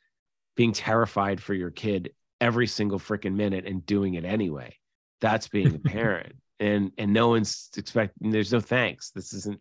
[0.57, 4.77] being terrified for your kid every single freaking minute and doing it anyway.
[5.21, 6.35] That's being a parent.
[6.61, 9.11] And and no one's expecting there's no thanks.
[9.11, 9.61] This isn't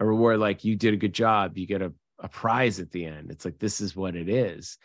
[0.00, 3.04] a reward like you did a good job, you get a, a prize at the
[3.04, 3.30] end.
[3.30, 4.78] It's like this is what it is.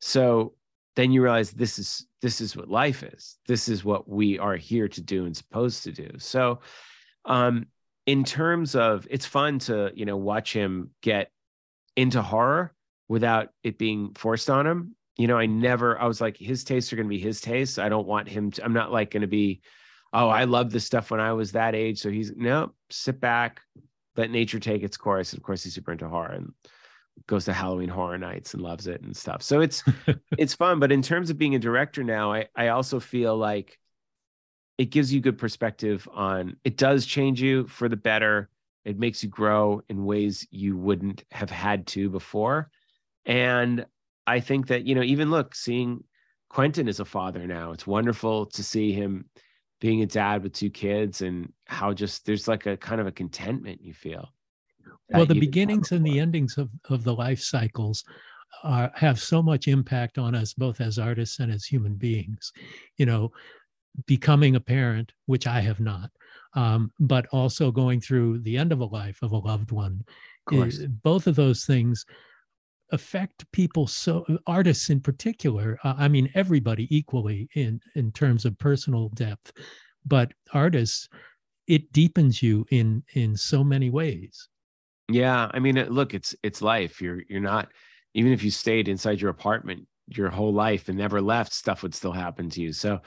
[0.00, 0.54] So
[0.96, 3.38] then you realize this is this is what life is.
[3.46, 6.10] This is what we are here to do and supposed to do.
[6.18, 6.60] So
[7.24, 7.66] um
[8.06, 11.30] in terms of it's fun to, you know, watch him get
[11.96, 12.74] into horror
[13.08, 16.92] without it being forced on him you know, I never, I was like, his tastes
[16.92, 17.76] are going to be his tastes.
[17.76, 19.60] I don't want him to, I'm not like going to be,
[20.12, 22.00] oh, I love this stuff when I was that age.
[22.00, 23.60] So he's, no, sit back,
[24.16, 25.32] let nature take its course.
[25.32, 26.52] And of course, he's super into horror and
[27.26, 29.42] goes to Halloween horror nights and loves it and stuff.
[29.42, 29.82] So it's,
[30.38, 30.80] it's fun.
[30.80, 33.78] But in terms of being a director now, I, I also feel like
[34.78, 38.48] it gives you good perspective on, it does change you for the better.
[38.84, 42.70] It makes you grow in ways you wouldn't have had to before.
[43.26, 43.84] And
[44.26, 46.04] I think that, you know, even look, seeing
[46.48, 49.26] Quentin as a father now, it's wonderful to see him
[49.80, 53.12] being a dad with two kids and how just there's like a kind of a
[53.12, 54.28] contentment you feel.
[55.10, 58.04] Well, the beginnings and the endings of, of the life cycles
[58.62, 62.52] are, have so much impact on us both as artists and as human beings.
[62.96, 63.32] You know,
[64.06, 66.10] becoming a parent, which I have not,
[66.54, 70.04] um, but also going through the end of a life of a loved one.
[70.50, 72.06] Is, both of those things
[72.92, 78.58] affect people so artists in particular uh, i mean everybody equally in in terms of
[78.58, 79.52] personal depth
[80.06, 81.08] but artists
[81.68, 84.48] it deepens you in in so many ways.
[85.08, 87.00] Yeah i mean look it's it's life.
[87.00, 87.68] You're you're not
[88.14, 91.94] even if you stayed inside your apartment your whole life and never left stuff would
[91.94, 92.72] still happen to you.
[92.72, 93.00] So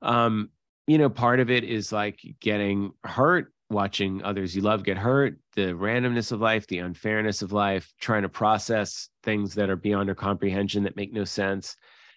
[0.00, 0.50] um
[0.86, 5.38] you know part of it is like getting hurt watching others you love get hurt,
[5.54, 10.08] the randomness of life, the unfairness of life, trying to process things that are beyond
[10.08, 11.76] our comprehension that make no sense.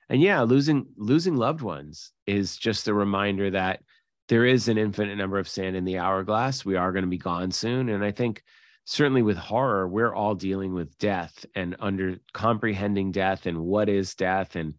[0.10, 3.82] And yeah, losing losing loved ones is just a reminder that
[4.30, 6.64] there is an infinite number of sand in the hourglass.
[6.64, 7.90] We are going to be gone soon.
[7.90, 8.44] And I think
[8.86, 14.16] certainly with horror, we're all dealing with death and under comprehending death and what is
[14.16, 14.76] death and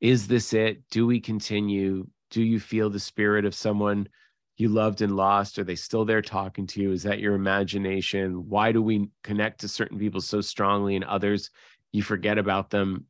[0.00, 0.88] is this it?
[0.90, 2.06] Do we continue?
[2.30, 4.08] Do you feel the spirit of someone
[4.56, 5.58] you loved and lost?
[5.58, 6.92] Are they still there talking to you?
[6.92, 8.48] Is that your imagination?
[8.48, 11.50] Why do we connect to certain people so strongly and others
[11.92, 13.06] you forget about them?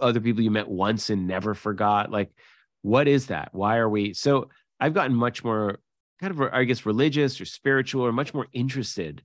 [0.00, 2.10] Other people you met once and never forgot?
[2.10, 2.30] Like,
[2.82, 3.50] what is that?
[3.52, 4.14] Why are we?
[4.14, 4.48] So
[4.80, 5.78] I've gotten much more
[6.20, 9.22] kind of, I guess, religious or spiritual or much more interested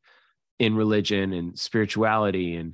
[0.60, 2.74] in religion and spirituality and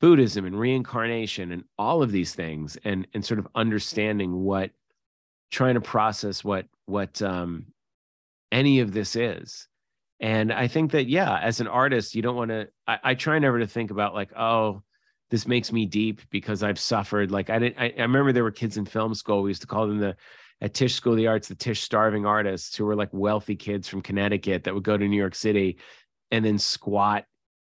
[0.00, 4.72] Buddhism and reincarnation and all of these things and and sort of understanding what
[5.52, 7.66] trying to process what what um
[8.52, 9.66] any of this is.
[10.20, 13.40] And I think that, yeah, as an artist, you don't want to, I, I, try
[13.40, 14.82] never to think about like, oh,
[15.30, 17.32] this makes me deep because I've suffered.
[17.32, 19.42] Like I didn't, I, I remember there were kids in film school.
[19.42, 20.14] We used to call them the,
[20.60, 23.88] at Tisch School of the Arts, the Tisch starving artists who were like wealthy kids
[23.88, 25.78] from Connecticut that would go to New York City
[26.30, 27.24] and then squat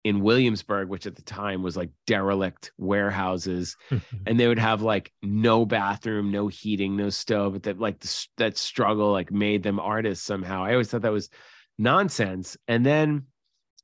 [0.05, 3.77] in Williamsburg, which at the time was like derelict warehouses,
[4.27, 7.55] and they would have like no bathroom, no heating, no stove.
[7.55, 10.65] But that like the, that struggle like made them artists somehow.
[10.65, 11.31] I always thought that was
[11.79, 12.57] nonsense.
[12.67, 13.25] And then,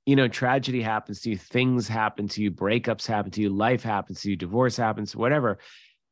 [0.06, 3.82] you know, tragedy happens to you, things happen to you, breakups happen to you, life
[3.82, 5.58] happens to you, divorce happens, whatever,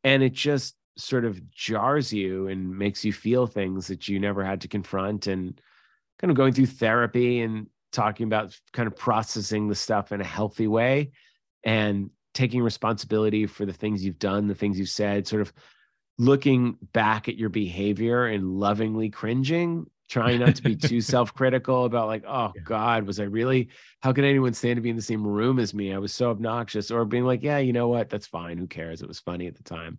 [0.05, 4.45] and it just sort of jars you and makes you feel things that you never
[4.45, 5.61] had to confront and
[6.19, 10.25] kind of going through therapy and talking about kind of processing the stuff in a
[10.25, 11.13] healthy way
[11.65, 15.53] and taking responsibility for the things you've done, the things you've said, sort of
[16.19, 22.07] looking back at your behavior and lovingly cringing trying not to be too self-critical about
[22.07, 22.63] like, oh yeah.
[22.63, 23.71] God, was I really?
[24.01, 25.93] How could anyone stand to be in the same room as me?
[25.93, 28.11] I was so obnoxious, or being like, yeah, you know what?
[28.11, 28.59] That's fine.
[28.59, 29.01] Who cares?
[29.01, 29.99] It was funny at the time.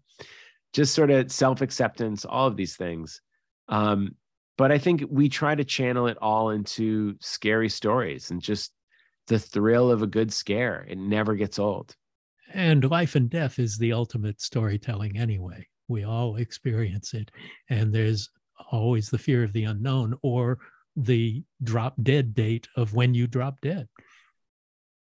[0.72, 3.22] Just sort of self-acceptance, all of these things.
[3.68, 4.16] Um,
[4.58, 8.72] but I think we try to channel it all into scary stories and just
[9.28, 10.86] the thrill of a good scare.
[10.88, 11.96] It never gets old.
[12.54, 15.68] And life and death is the ultimate storytelling anyway.
[15.88, 17.32] We all experience it.
[17.70, 18.30] And there's
[18.72, 20.60] always the fear of the unknown or
[20.96, 23.88] the drop dead date of when you drop dead.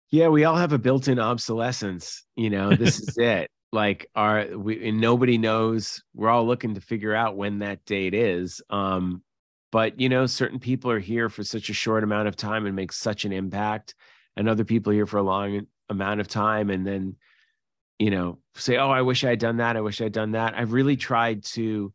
[0.10, 2.23] Yeah, we all have a built-in obsolescence.
[2.36, 3.51] You know, this is it.
[3.71, 6.01] Like our we and nobody knows.
[6.13, 8.62] We're all looking to figure out when that date is.
[8.69, 9.21] Um,
[9.76, 12.78] but you know, certain people are here for such a short amount of time and
[12.78, 13.94] make such an impact,
[14.38, 17.18] and other people here for a long amount of time, and then
[18.00, 19.76] you know, say, "Oh, I wish I had done that.
[19.76, 21.94] I wish I'd done that." I've really tried to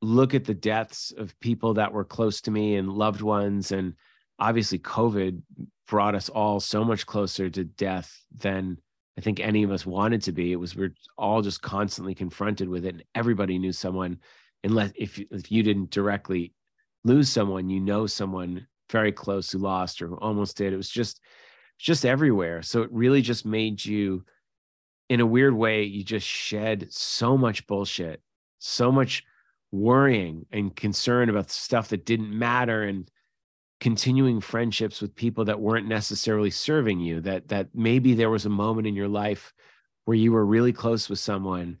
[0.00, 3.92] look at the deaths of people that were close to me and loved ones and
[4.38, 5.42] obviously covid
[5.86, 8.78] brought us all so much closer to death than
[9.18, 12.66] i think any of us wanted to be it was we're all just constantly confronted
[12.66, 14.18] with it and everybody knew someone
[14.64, 16.54] unless if, if you didn't directly
[17.04, 20.72] lose someone you know someone very close who lost or almost did.
[20.72, 21.20] It was just
[21.78, 22.62] just everywhere.
[22.62, 24.24] So it really just made you
[25.08, 28.22] in a weird way you just shed so much bullshit
[28.60, 29.24] so much
[29.72, 33.10] worrying and concern about stuff that didn't matter and
[33.80, 38.50] continuing friendships with people that weren't necessarily serving you that that maybe there was a
[38.50, 39.52] moment in your life
[40.04, 41.78] where you were really close with someone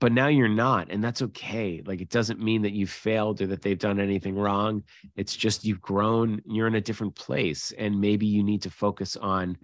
[0.00, 3.46] but now you're not and that's okay like it doesn't mean that you've failed or
[3.46, 4.82] that they've done anything wrong
[5.16, 9.16] it's just you've grown you're in a different place and maybe you need to focus
[9.16, 9.56] on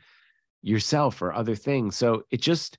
[0.63, 2.79] yourself or other things so it just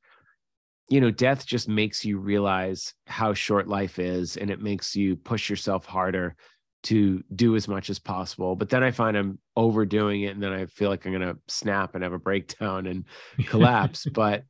[0.89, 5.15] you know, death just makes you realize how short life is and it makes you
[5.15, 6.35] push yourself harder
[6.83, 8.55] to do as much as possible.
[8.55, 11.39] But then I find I'm overdoing it and then I feel like I'm going to
[11.47, 13.05] snap and have a breakdown and
[13.47, 14.05] collapse.
[14.05, 14.43] but,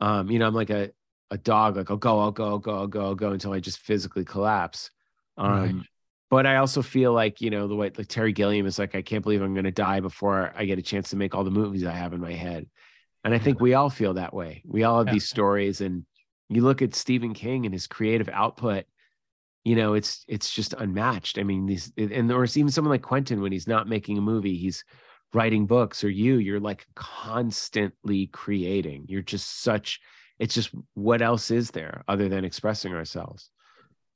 [0.00, 0.90] um, you know, I'm like a,
[1.32, 3.58] a dog, like I'll go, I'll go, I'll go, I'll go, I'll go until I
[3.58, 4.90] just physically collapse.
[5.38, 5.74] Um, right.
[6.30, 9.00] But I also feel like, you know, the way like Terry Gilliam is like, I
[9.02, 11.50] can't believe I'm going to die before I get a chance to make all the
[11.50, 12.66] movies I have in my head.
[13.24, 14.62] And I think we all feel that way.
[14.66, 15.14] We all have yeah.
[15.14, 15.80] these stories.
[15.80, 16.04] And
[16.50, 18.84] you look at Stephen King and his creative output,
[19.64, 21.38] you know, it's it's just unmatched.
[21.38, 24.56] I mean, these and or even someone like Quentin when he's not making a movie,
[24.56, 24.84] he's
[25.32, 29.06] writing books, or you, you're like constantly creating.
[29.08, 30.00] You're just such
[30.42, 33.50] it's just what else is there other than expressing ourselves?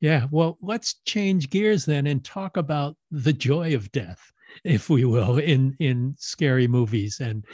[0.00, 0.26] Yeah.
[0.32, 4.32] Well, let's change gears then and talk about the joy of death,
[4.64, 7.20] if we will, in in scary movies.
[7.20, 7.44] And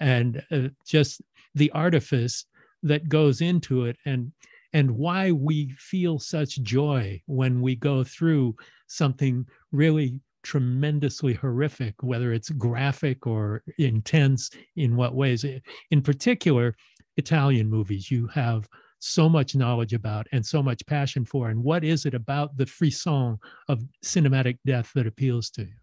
[0.00, 1.22] and uh, just
[1.54, 2.46] the artifice
[2.82, 4.32] that goes into it and
[4.72, 8.56] and why we feel such joy when we go through
[8.88, 15.44] something really tremendously horrific whether it's graphic or intense in what ways
[15.90, 16.74] in particular
[17.16, 18.68] italian movies you have
[18.98, 22.66] so much knowledge about and so much passion for and what is it about the
[22.66, 25.74] frisson of cinematic death that appeals to you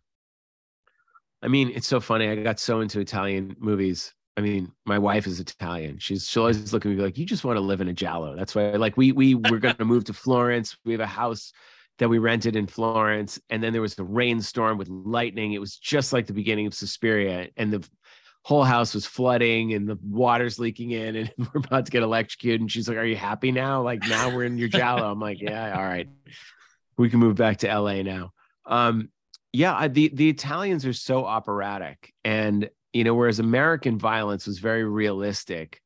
[1.42, 2.30] I mean, it's so funny.
[2.30, 4.14] I got so into Italian movies.
[4.38, 5.98] I mean, my wife is Italian.
[6.00, 8.36] She's she'll always look at me like, you just want to live in a giallo.
[8.36, 10.78] That's why like we we were gonna move to Florence.
[10.86, 11.52] We have a house
[12.00, 15.54] that we rented in Florence, and then there was a rainstorm with lightning.
[15.54, 17.88] It was just like the beginning of Suspiria, and the
[18.48, 22.62] whole house was flooding and the water's leaking in, and we're about to get electrocuted.
[22.62, 23.82] And she's like, Are you happy now?
[23.82, 25.12] Like now we're in your giallo.
[25.12, 26.08] I'm like, Yeah, all right.
[26.98, 28.32] We can move back to LA now.
[28.66, 29.10] Um,
[29.54, 34.84] yeah the the italians are so operatic and you know whereas american violence was very
[34.84, 35.82] realistic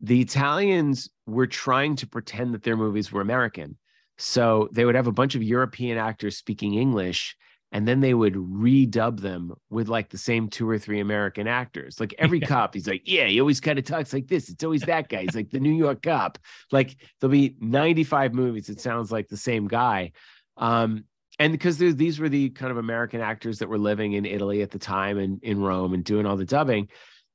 [0.00, 3.76] the italians were trying to pretend that their movies were american
[4.18, 7.36] so they would have a bunch of european actors speaking english
[7.72, 11.98] and then they would redub them with like the same two or three american actors
[11.98, 14.82] like every cop he's like yeah he always kind of talks like this it's always
[14.82, 16.38] that guy he's like the new york cop
[16.70, 20.12] like there'll be 95 movies it sounds like the same guy
[20.56, 21.04] um,
[21.38, 24.70] and because these were the kind of American actors that were living in Italy at
[24.70, 26.88] the time and in Rome and doing all the dubbing,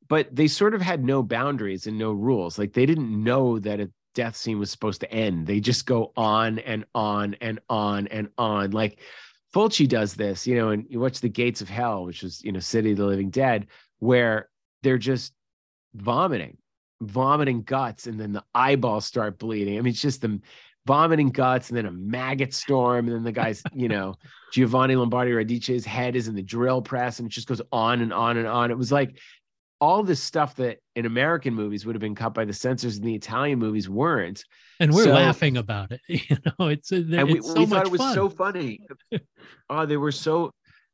[0.08, 2.58] but they sort of had no boundaries and no rules.
[2.58, 5.48] Like they didn't know that a death scene was supposed to end.
[5.48, 8.72] They just go on and on and on and on.
[8.72, 9.00] Like
[9.58, 12.52] Fulci does this, you know, and you watch The Gates of Hell, which was, you
[12.52, 13.66] know, City of the Living Dead,
[13.98, 14.50] where
[14.84, 15.34] they're just
[15.96, 16.58] vomiting,
[17.02, 19.80] vomiting guts, and then the eyeballs start bleeding.
[19.80, 20.40] I mean, it's just the
[20.86, 23.08] vomiting guts and then a maggot storm.
[23.08, 24.14] And then the guy's, you know,
[24.54, 28.14] Giovanni Lombardi Radice's head is in the drill press and it just goes on and
[28.14, 28.70] on and on.
[28.70, 29.18] It was like,
[29.82, 33.06] all this stuff that in American movies would have been cut by the censors and
[33.06, 34.44] the Italian movies weren't.
[34.80, 36.02] And we're so, laughing about it.
[36.08, 38.14] You know, it's, it's and we, so we thought it was fun.
[38.14, 38.80] so funny.
[39.70, 40.52] oh, they were so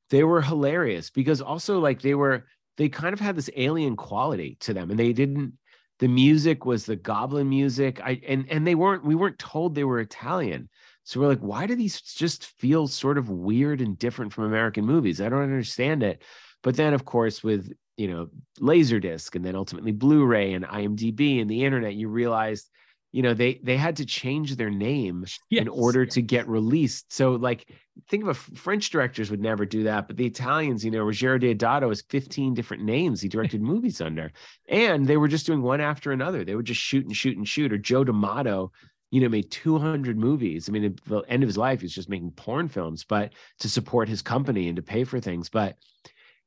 [0.09, 2.45] they were hilarious because also like they were
[2.77, 5.53] they kind of had this alien quality to them and they didn't
[5.99, 8.01] the music was the goblin music.
[8.03, 10.69] I and and they weren't we weren't told they were Italian.
[11.05, 14.85] So we're like, why do these just feel sort of weird and different from American
[14.85, 15.19] movies?
[15.19, 16.23] I don't understand it.
[16.61, 18.29] But then, of course, with you know
[18.59, 22.69] laserdisc and then ultimately blu-ray and imdb and the internet you realized
[23.13, 25.61] you know they they had to change their name yes.
[25.61, 27.13] in order to get released.
[27.13, 27.71] So like
[28.09, 31.39] think of a french directors would never do that but the italians you know Ruggero
[31.39, 34.31] Deodato has 15 different names he directed movies under
[34.67, 36.43] and they were just doing one after another.
[36.43, 38.71] They would just shoot and shoot and shoot or joe d'amato
[39.11, 40.67] you know made 200 movies.
[40.67, 43.69] I mean at the end of his life he's just making porn films but to
[43.69, 45.49] support his company and to pay for things.
[45.49, 45.77] But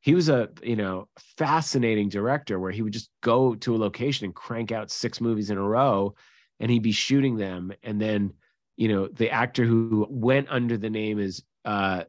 [0.00, 1.08] he was a you know
[1.38, 5.50] fascinating director where he would just go to a location and crank out six movies
[5.50, 6.16] in a row
[6.60, 7.72] and he'd be shooting them.
[7.82, 8.32] And then
[8.76, 12.04] you know the actor who went under the name is uh,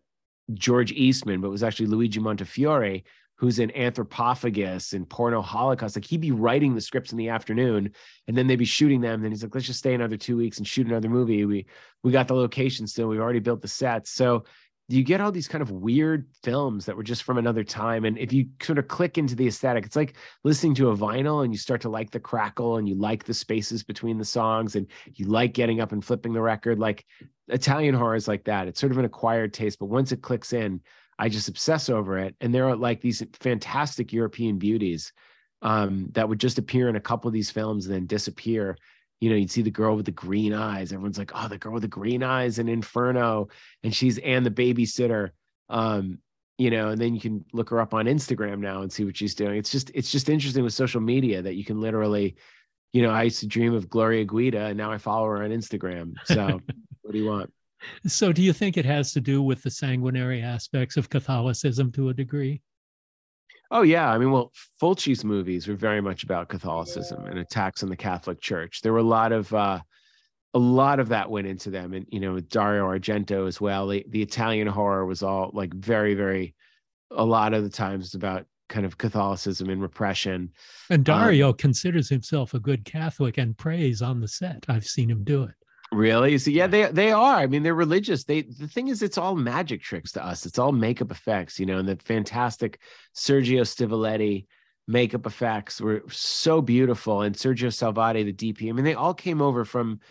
[0.53, 3.01] george eastman but was actually luigi montefiore
[3.37, 5.95] who's in anthropophagus and porno holocaust.
[5.95, 7.93] Like he'd be writing the scripts in the afternoon
[8.27, 9.15] and then they'd be shooting them.
[9.15, 11.45] And then he's like let's just stay another two weeks and shoot another movie.
[11.45, 11.65] We
[12.03, 14.11] we got the location still we've already built the sets.
[14.11, 14.45] So
[14.89, 18.05] you get all these kind of weird films that were just from another time.
[18.05, 20.15] And if you sort of click into the aesthetic, it's like
[20.45, 23.33] listening to a vinyl and you start to like the crackle and you like the
[23.33, 26.79] spaces between the songs and you like getting up and flipping the record.
[26.79, 27.05] Like
[27.49, 28.67] Italian horror is like that.
[28.69, 30.79] It's sort of an acquired taste, but once it clicks in,
[31.19, 32.35] I just obsess over it.
[32.39, 35.11] And there are like these fantastic European beauties
[35.61, 38.77] um, that would just appear in a couple of these films and then disappear
[39.19, 40.91] you know, you'd see the girl with the green eyes.
[40.91, 43.47] Everyone's like, oh, the girl with the green eyes in Inferno,
[43.83, 45.31] and she's and the babysitter.
[45.69, 46.19] Um,
[46.57, 49.17] you know, and then you can look her up on Instagram now and see what
[49.17, 49.57] she's doing.
[49.57, 52.35] It's just it's just interesting with social media that you can literally,
[52.93, 55.51] you know, I used to dream of Gloria Guida and now I follow her on
[55.51, 56.13] Instagram.
[56.25, 56.59] So
[57.01, 57.53] what do you want?
[58.07, 62.09] So do you think it has to do with the sanguinary aspects of Catholicism to
[62.09, 62.61] a degree?
[63.69, 64.51] Oh yeah, I mean, well,
[64.81, 68.81] Fulci's movies were very much about Catholicism and attacks on the Catholic Church.
[68.81, 69.79] There were a lot of uh,
[70.53, 73.87] a lot of that went into them, and you know, with Dario Argento as well.
[73.87, 76.55] The, the Italian horror was all like very, very.
[77.11, 80.51] A lot of the times about kind of Catholicism and repression.
[80.89, 84.65] And Dario um, considers himself a good Catholic and prays on the set.
[84.67, 85.55] I've seen him do it.
[85.93, 86.37] Really?
[86.37, 87.35] So yeah, they they are.
[87.35, 88.25] I mean, they're religious.
[88.25, 90.45] They the thing is, it's all magic tricks to us.
[90.45, 91.77] It's all makeup effects, you know.
[91.77, 92.79] And the fantastic
[93.15, 94.47] Sergio Stivaletti
[94.87, 98.69] makeup effects were so beautiful, and Sergio Salvati, the DP.
[98.69, 100.01] I mean, they all came over from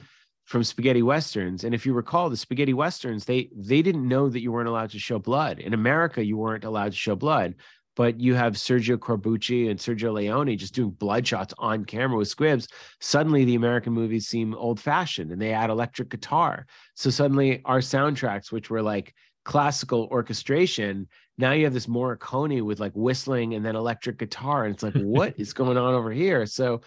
[0.46, 1.64] from spaghetti westerns.
[1.64, 4.90] And if you recall, the spaghetti westerns, they they didn't know that you weren't allowed
[4.90, 5.58] to show blood.
[5.58, 7.54] In America, you weren't allowed to show blood
[7.96, 12.28] but you have Sergio Corbucci and Sergio Leone just doing blood shots on camera with
[12.28, 12.68] squibs.
[13.00, 16.66] Suddenly, the American movies seem old fashioned and they add electric guitar.
[16.94, 22.80] So suddenly, our soundtracks, which were like classical orchestration, now you have this Morricone with
[22.80, 24.66] like whistling and then electric guitar.
[24.66, 26.44] And it's like, what is going on over here?
[26.46, 26.82] So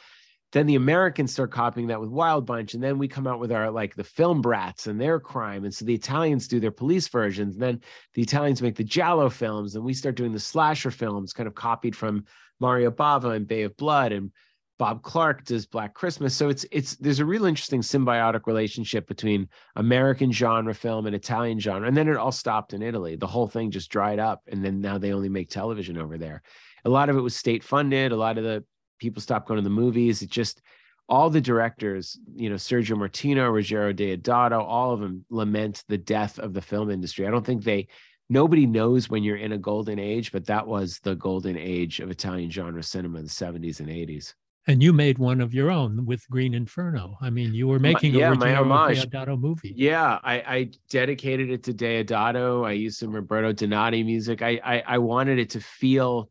[0.51, 3.51] then the Americans start copying that with Wild Bunch, and then we come out with
[3.51, 7.07] our like the film brats and their crime, and so the Italians do their police
[7.07, 7.81] versions, and then
[8.13, 11.55] the Italians make the Giallo films, and we start doing the slasher films, kind of
[11.55, 12.25] copied from
[12.59, 14.31] Mario Bava and Bay of Blood, and
[14.79, 16.33] Bob Clark does Black Christmas.
[16.33, 21.59] So it's it's there's a real interesting symbiotic relationship between American genre film and Italian
[21.59, 23.17] genre, and then it all stopped in Italy.
[23.17, 26.41] The whole thing just dried up, and then now they only make television over there.
[26.85, 28.13] A lot of it was state funded.
[28.13, 28.63] A lot of the
[28.99, 30.21] people stopped going to the movies.
[30.21, 30.61] It just
[31.07, 36.37] all the directors, you know, Sergio Martino, Ruggero Deodato, all of them lament the death
[36.37, 37.25] of the film industry.
[37.25, 37.87] I don't think they
[38.29, 42.11] nobody knows when you're in a golden age, but that was the golden age of
[42.11, 44.35] Italian genre cinema, in the 70s and 80s.
[44.67, 47.17] And you made one of your own with Green Inferno.
[47.21, 49.03] I mean, you were making my, yeah, a my homage.
[49.03, 49.73] Deodato movie.
[49.75, 52.67] Yeah, I, I, dedicated it to Deodato.
[52.67, 54.43] I used some Roberto Donati music.
[54.43, 56.29] I, I I wanted it to feel.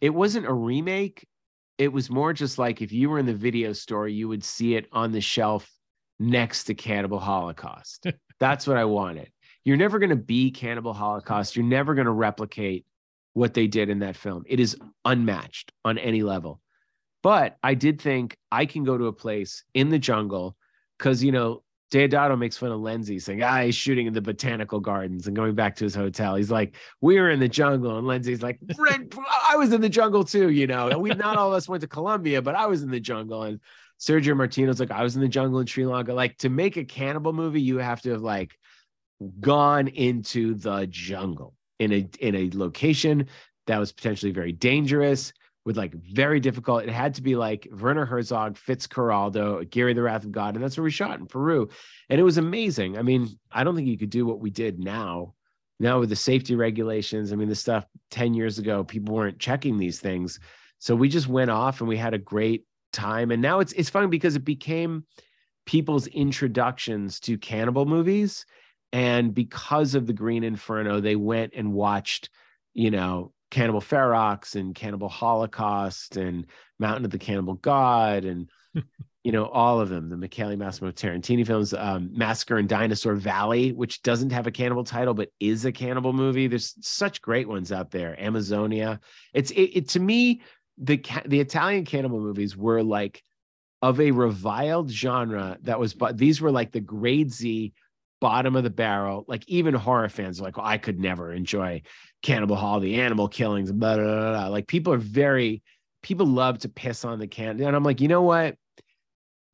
[0.00, 1.28] It wasn't a remake
[1.78, 4.74] it was more just like if you were in the video store, you would see
[4.74, 5.70] it on the shelf
[6.18, 8.06] next to Cannibal Holocaust.
[8.40, 9.30] That's what I wanted.
[9.64, 11.56] You're never going to be Cannibal Holocaust.
[11.56, 12.84] You're never going to replicate
[13.34, 14.44] what they did in that film.
[14.46, 16.60] It is unmatched on any level.
[17.22, 20.56] But I did think I can go to a place in the jungle
[20.98, 24.78] because, you know, Deodato makes fun of Lenzi, saying, ah, he's shooting in the botanical
[24.78, 26.34] gardens and going back to his hotel.
[26.34, 27.96] He's like, we were in the jungle.
[27.96, 28.58] And Lenzi's like,
[29.48, 30.88] I was in the jungle too, you know.
[30.88, 33.44] And we not all of us went to Colombia, but I was in the jungle.
[33.44, 33.60] And
[33.98, 36.12] Sergio Martino's like, I was in the jungle in Sri Lanka.
[36.12, 38.58] Like to make a cannibal movie, you have to have like
[39.40, 43.28] gone into the jungle in a in a location
[43.66, 45.32] that was potentially very dangerous
[45.68, 46.82] with like very difficult.
[46.82, 50.78] It had to be like Werner Herzog, Fitzcarraldo, Aguirre the Wrath of God, and that's
[50.78, 51.68] where we shot in Peru,
[52.08, 52.96] and it was amazing.
[52.96, 55.34] I mean, I don't think you could do what we did now.
[55.78, 59.76] Now with the safety regulations, I mean, the stuff ten years ago, people weren't checking
[59.76, 60.40] these things,
[60.78, 62.64] so we just went off and we had a great
[62.94, 63.30] time.
[63.30, 65.04] And now it's it's fun because it became
[65.66, 68.46] people's introductions to cannibal movies,
[68.94, 72.30] and because of the Green Inferno, they went and watched,
[72.72, 76.46] you know, Cannibal Ferox and Cannibal Holocaust and
[76.78, 78.50] Mountain of the Cannibal God and
[79.24, 83.72] you know all of them the Michele Massimo Tarantini films um, Massacre in Dinosaur Valley
[83.72, 86.46] which doesn't have a cannibal title but is a cannibal movie.
[86.46, 88.20] There's such great ones out there.
[88.20, 89.00] Amazonia.
[89.32, 90.42] It's it, it to me
[90.76, 93.22] the the Italian cannibal movies were like
[93.80, 97.72] of a reviled genre that was but these were like the grade Z
[98.20, 99.24] bottom of the barrel.
[99.28, 101.82] Like even horror fans are like, well, I could never enjoy
[102.22, 104.48] Cannibal Hall, the animal killings, blah, blah, blah, blah.
[104.48, 105.62] Like people are very,
[106.02, 107.60] people love to piss on the can.
[107.60, 108.56] And I'm like, you know what?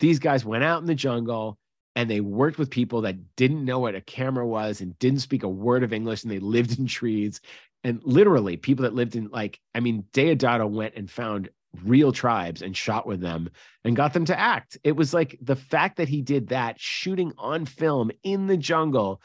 [0.00, 1.58] These guys went out in the jungle
[1.96, 5.42] and they worked with people that didn't know what a camera was and didn't speak
[5.42, 7.40] a word of English and they lived in trees.
[7.84, 11.50] And literally, people that lived in like, I mean, Deodato went and found
[11.82, 13.50] real tribes and shot with them
[13.84, 14.78] and got them to act.
[14.84, 19.20] It was like the fact that he did that shooting on film in the jungle.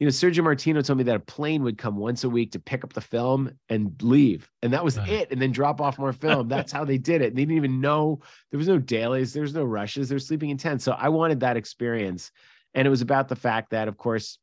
[0.00, 2.58] You know, Sergio Martino told me that a plane would come once a week to
[2.58, 4.50] pick up the film and leave.
[4.60, 5.30] And that was it.
[5.30, 6.48] And then drop off more film.
[6.48, 7.34] That's how they did it.
[7.34, 10.58] They didn't even know there was no dailies, there was no rushes, they're sleeping in
[10.58, 10.84] tents.
[10.84, 12.32] So I wanted that experience.
[12.74, 14.38] And it was about the fact that, of course,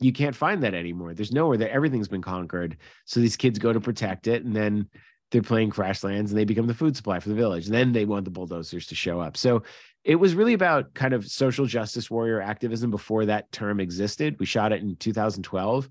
[0.00, 1.14] you can't find that anymore.
[1.14, 2.78] There's nowhere that everything's been conquered.
[3.04, 4.44] So these kids go to protect it.
[4.44, 4.88] And then
[5.36, 7.66] they're playing Crashlands and they become the food supply for the village.
[7.66, 9.36] And then they want the bulldozers to show up.
[9.36, 9.64] So
[10.02, 14.36] it was really about kind of social justice warrior activism before that term existed.
[14.40, 15.90] We shot it in 2012.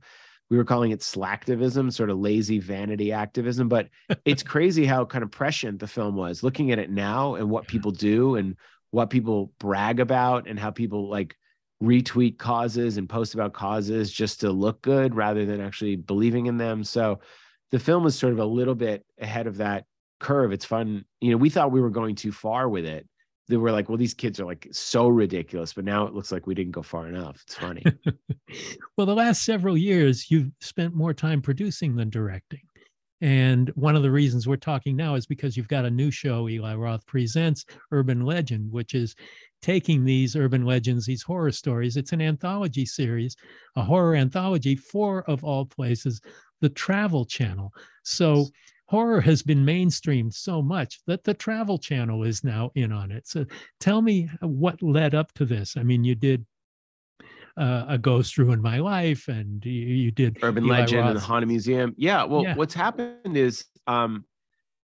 [0.49, 3.69] We were calling it slacktivism, sort of lazy vanity activism.
[3.69, 3.89] But
[4.25, 6.41] it's crazy how kind of prescient the film was.
[6.41, 8.55] Looking at it now and what people do and
[8.89, 11.37] what people brag about and how people like
[11.83, 16.57] retweet causes and post about causes just to look good rather than actually believing in
[16.57, 16.83] them.
[16.83, 17.19] So
[17.72, 19.86] the film is sort of a little bit ahead of that
[20.20, 20.51] curve.
[20.51, 21.05] It's fun.
[21.22, 23.07] You know, we thought we were going too far with it.
[23.47, 26.47] They were like, well, these kids are like so ridiculous, but now it looks like
[26.47, 27.39] we didn't go far enough.
[27.43, 27.84] It's funny.
[28.97, 32.61] well, the last several years, you've spent more time producing than directing.
[33.22, 36.49] And one of the reasons we're talking now is because you've got a new show,
[36.49, 39.16] Eli Roth Presents Urban Legend, which is
[39.61, 41.97] taking these urban legends, these horror stories.
[41.97, 43.36] It's an anthology series,
[43.76, 46.20] a horror anthology for of all places,
[46.62, 47.74] the Travel Channel.
[48.03, 48.47] So
[48.88, 53.28] horror has been mainstreamed so much that the Travel Channel is now in on it.
[53.28, 53.45] So
[53.80, 55.76] tell me what led up to this.
[55.78, 56.45] I mean, you did
[57.58, 61.10] uh, a ghost ruined my life, and you, you did Urban Eli Legend Roth.
[61.10, 61.93] and the Haunted Museum.
[61.97, 62.24] Yeah.
[62.26, 62.56] Well, yeah.
[62.56, 64.26] what's happened is, um,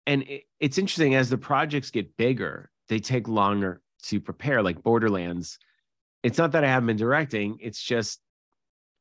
[0.07, 4.63] and it, it's interesting as the projects get bigger, they take longer to prepare.
[4.63, 5.59] Like Borderlands,
[6.23, 8.19] it's not that I haven't been directing; it's just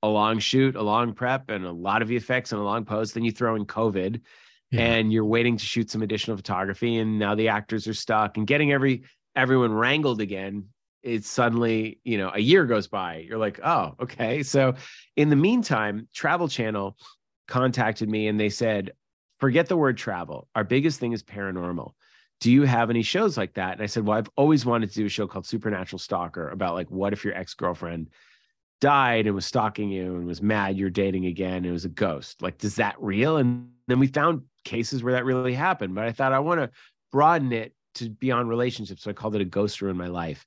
[0.02, 3.14] a long shoot, a long prep, and a lot of effects and a long post.
[3.14, 4.20] Then you throw in COVID,
[4.70, 4.80] yeah.
[4.80, 8.46] and you're waiting to shoot some additional photography, and now the actors are stuck and
[8.46, 9.04] getting every
[9.36, 10.66] everyone wrangled again.
[11.02, 13.24] It's suddenly, you know, a year goes by.
[13.26, 14.42] You're like, oh, okay.
[14.42, 14.74] So
[15.16, 16.96] in the meantime, Travel Channel
[17.48, 18.92] contacted me and they said,
[19.38, 20.48] forget the word travel.
[20.54, 21.92] Our biggest thing is paranormal.
[22.40, 23.74] Do you have any shows like that?
[23.74, 26.74] And I said, well, I've always wanted to do a show called Supernatural Stalker about
[26.74, 28.10] like, what if your ex girlfriend
[28.80, 32.42] died and was stalking you and was mad you're dating again it was a ghost.
[32.42, 33.36] Like does that real?
[33.36, 36.70] And then we found cases where that really happened but i thought i want to
[37.10, 40.46] broaden it to beyond relationships so i called it a ghost in my life.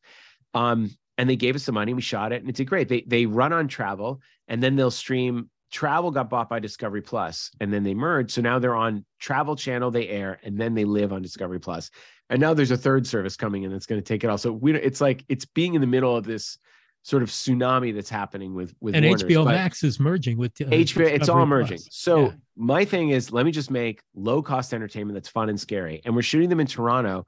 [0.54, 2.90] Um, and they gave us the money we shot it and it did great.
[2.90, 7.50] They they run on travel and then they'll stream travel got bought by discovery plus
[7.60, 10.86] and then they merged so now they're on travel channel they air and then they
[10.86, 11.90] live on discovery plus.
[12.30, 14.38] And now there's a third service coming in that's going to take it all.
[14.38, 16.58] So we it's like it's being in the middle of this
[17.04, 19.24] sort of tsunami that's happening with with and Warner's.
[19.24, 21.06] HBO Max is merging with uh, HBO.
[21.06, 21.78] It's all merging.
[21.78, 21.90] Plus.
[21.92, 22.32] So yeah.
[22.56, 26.16] my thing is, let me just make low cost entertainment that's fun and scary, and
[26.16, 27.28] we're shooting them in Toronto.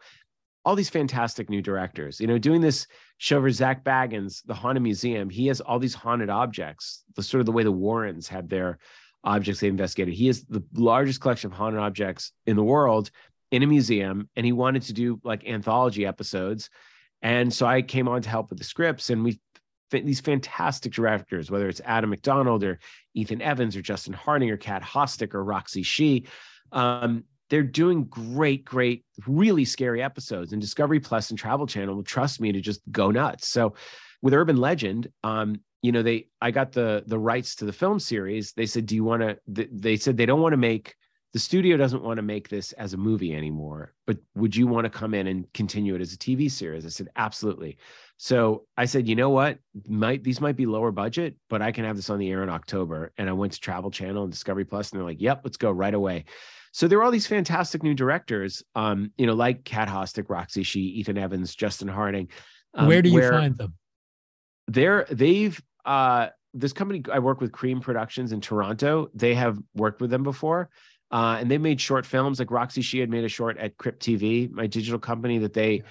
[0.63, 2.88] All these fantastic new directors, you know, doing this
[3.19, 5.30] show for Zach Bagans, the Haunted Museum.
[5.30, 8.80] He has all these haunted objects, the sort of the way the Warrens had their
[9.23, 10.15] objects they investigated.
[10.15, 13.11] He has the largest collection of haunted objects in the world
[13.51, 16.71] in a museum, and he wanted to do like anthology episodes.
[17.21, 19.39] And so I came on to help with the scripts, and we
[19.91, 22.79] these fantastic directors, whether it's Adam McDonald or
[23.13, 26.25] Ethan Evans or Justin Harding or Kat Hostick or Roxy Shih.
[26.71, 30.51] Um, they're doing great, great, really scary episodes.
[30.51, 33.47] And Discovery Plus and Travel Channel will trust me to just go nuts.
[33.47, 33.75] So
[34.21, 37.99] with Urban Legend, um, you know, they I got the the rights to the film
[37.99, 38.53] series.
[38.53, 39.38] They said, "Do you want to?"
[39.71, 40.95] They said they don't want to make
[41.36, 44.86] the studio doesn't want to make this as a movie anymore, but would you want
[44.86, 46.86] to come in and continue it as a TV series?
[46.86, 47.77] I said, absolutely.
[48.18, 49.59] So I said, you know what?
[49.88, 52.49] Might these might be lower budget, but I can have this on the air in
[52.49, 53.11] October.
[53.18, 55.72] And I went to Travel Channel and Discovery Plus, and they're like, yep, let's go
[55.72, 56.26] right away.
[56.72, 60.63] So there are all these fantastic new directors, um, you know, like Kat Hostick, Roxy
[60.63, 62.30] Shih, Ethan Evans, Justin Harding.
[62.74, 63.76] Um, where do you find them?
[64.68, 69.09] They're they've uh this company I work with Cream Productions in Toronto.
[69.13, 70.70] They have worked with them before.
[71.11, 74.01] Uh, and they made short films like Roxy Shih had made a short at Crypt
[74.03, 75.84] TV, my digital company that they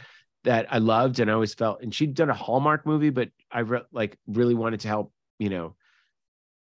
[0.45, 3.61] that I loved and I always felt and she'd done a Hallmark movie, but I
[3.61, 5.75] re- like really wanted to help, you know,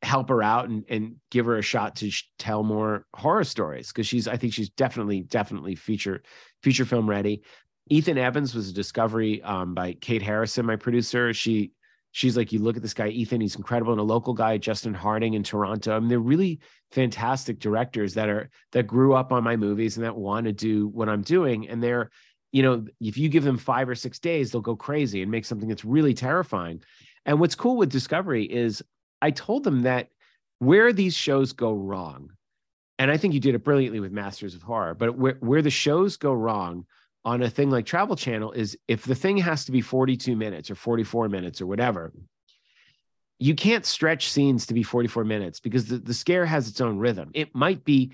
[0.03, 3.89] help her out and, and give her a shot to sh- tell more horror stories
[3.89, 6.23] because she's I think she's definitely definitely feature
[6.63, 7.43] feature film ready.
[7.89, 11.33] Ethan Evans was a discovery um, by Kate Harrison, my producer.
[11.33, 11.73] She
[12.11, 13.93] she's like, you look at this guy, Ethan, he's incredible.
[13.93, 15.95] And a local guy, Justin Harding in Toronto.
[15.95, 16.59] I mean, they're really
[16.91, 20.87] fantastic directors that are that grew up on my movies and that want to do
[20.89, 21.69] what I'm doing.
[21.69, 22.09] And they're,
[22.51, 25.45] you know, if you give them five or six days, they'll go crazy and make
[25.45, 26.81] something that's really terrifying.
[27.25, 28.83] And what's cool with Discovery is
[29.21, 30.09] I told them that
[30.59, 32.31] where these shows go wrong,
[32.99, 35.69] and I think you did it brilliantly with Masters of Horror, but where, where the
[35.69, 36.85] shows go wrong
[37.23, 40.69] on a thing like Travel Channel is if the thing has to be 42 minutes
[40.71, 42.11] or 44 minutes or whatever,
[43.39, 46.97] you can't stretch scenes to be 44 minutes because the, the scare has its own
[46.97, 47.31] rhythm.
[47.33, 48.11] It might be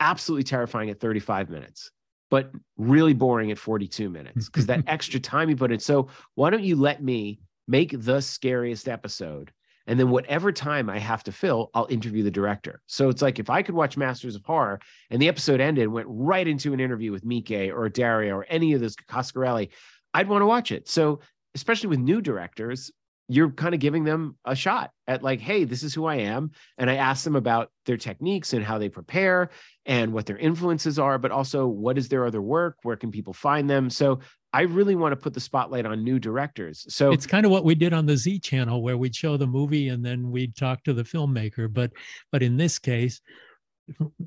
[0.00, 1.90] absolutely terrifying at 35 minutes,
[2.30, 5.80] but really boring at 42 minutes because that extra time you put in.
[5.80, 9.52] So why don't you let me make the scariest episode
[9.88, 12.82] and then whatever time I have to fill, I'll interview the director.
[12.86, 16.06] So it's like if I could watch Masters of Horror and the episode ended went
[16.10, 19.70] right into an interview with Mike or Dario or any of those Coscarelli,
[20.12, 20.88] I'd want to watch it.
[20.88, 21.20] So
[21.54, 22.90] especially with new directors,
[23.28, 26.50] you're kind of giving them a shot at like, hey, this is who I am.
[26.78, 29.50] And I ask them about their techniques and how they prepare
[29.84, 32.76] and what their influences are, but also what is their other work?
[32.82, 33.90] Where can people find them?
[33.90, 34.20] So
[34.52, 36.86] I really want to put the spotlight on new directors.
[36.88, 39.46] So it's kind of what we did on the Z channel where we'd show the
[39.46, 41.72] movie and then we'd talk to the filmmaker.
[41.72, 41.92] But
[42.32, 43.20] but in this case,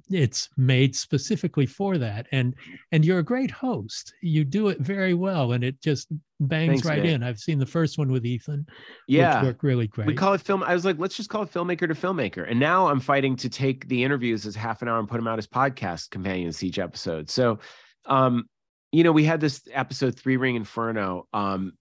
[0.09, 2.27] it's made specifically for that.
[2.31, 2.55] And
[2.91, 4.13] and you're a great host.
[4.21, 6.07] You do it very well and it just
[6.39, 7.15] bangs Thanks, right man.
[7.15, 7.23] in.
[7.23, 8.65] I've seen the first one with Ethan.
[9.07, 9.43] Yeah.
[9.43, 10.07] worked really great.
[10.07, 10.63] We call it film.
[10.63, 12.49] I was like, let's just call it filmmaker to filmmaker.
[12.49, 15.27] And now I'm fighting to take the interviews as half an hour and put them
[15.27, 17.29] out as podcast companions each episode.
[17.29, 17.59] So
[18.05, 18.45] um
[18.91, 21.27] you know, we had this episode Three Ring Inferno.
[21.33, 21.73] Um,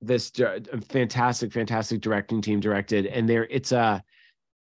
[0.00, 0.30] this
[0.88, 4.00] fantastic, fantastic directing team directed, and there it's a, uh,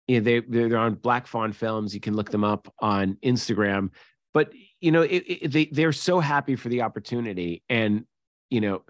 [0.07, 1.93] you know, they they're on Black Fawn Films.
[1.93, 3.89] You can look them up on Instagram.
[4.33, 4.51] But
[4.81, 8.05] you know, it, it, they they're so happy for the opportunity, and
[8.49, 8.81] you know,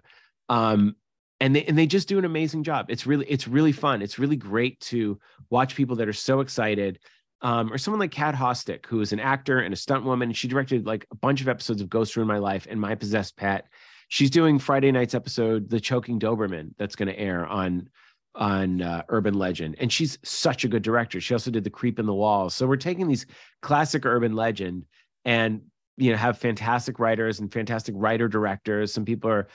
[0.49, 0.95] um,
[1.39, 2.87] and they and they just do an amazing job.
[2.89, 4.01] It's really it's really fun.
[4.01, 6.99] It's really great to watch people that are so excited
[7.43, 10.31] um, or someone like Kat Hostick, who is an actor and a stunt woman.
[10.31, 13.35] She directed like a bunch of episodes of Ghost Ruin My Life and My Possessed
[13.35, 13.67] Pet.
[14.07, 17.89] She's doing Friday night's episode, The Choking Doberman, that's going to air on
[18.35, 19.75] on uh, Urban Legend.
[19.79, 21.21] And she's such a good director.
[21.21, 22.49] She also did The Creep in the Wall.
[22.49, 23.25] So we're taking these
[23.61, 24.85] classic urban legend
[25.25, 25.61] and
[25.97, 28.91] you know have fantastic writers and fantastic writer directors.
[28.91, 29.47] Some people are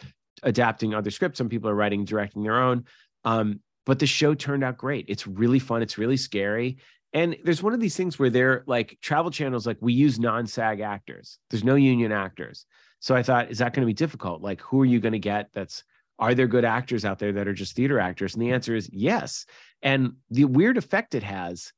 [0.43, 1.39] adapting other scripts.
[1.39, 2.85] Some people are writing, directing their own.
[3.24, 5.07] Um, but the show turned out great.
[5.09, 5.83] It's really fun.
[5.83, 6.79] It's really scary.
[7.12, 10.47] And there's one of these things where they're like travel channels, like we use non
[10.47, 12.66] SAG actors, there's no union actors.
[13.01, 14.43] So I thought, is that going to be difficult?
[14.43, 15.85] Like, who are you going to get that's,
[16.19, 18.35] are there good actors out there that are just theater actors?
[18.35, 19.47] And the answer is yes.
[19.83, 21.73] And the weird effect it has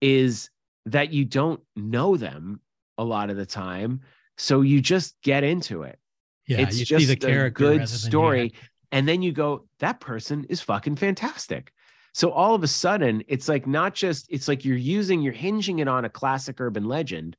[0.00, 0.50] is
[0.86, 2.60] that you don't know them
[2.98, 4.00] a lot of the time.
[4.36, 5.98] So you just get into it.
[6.46, 8.54] Yeah, it's just a good story.
[8.92, 11.72] And then you go, that person is fucking fantastic.
[12.12, 15.78] So all of a sudden, it's like not just, it's like you're using, you're hinging
[15.78, 17.36] it on a classic urban legend,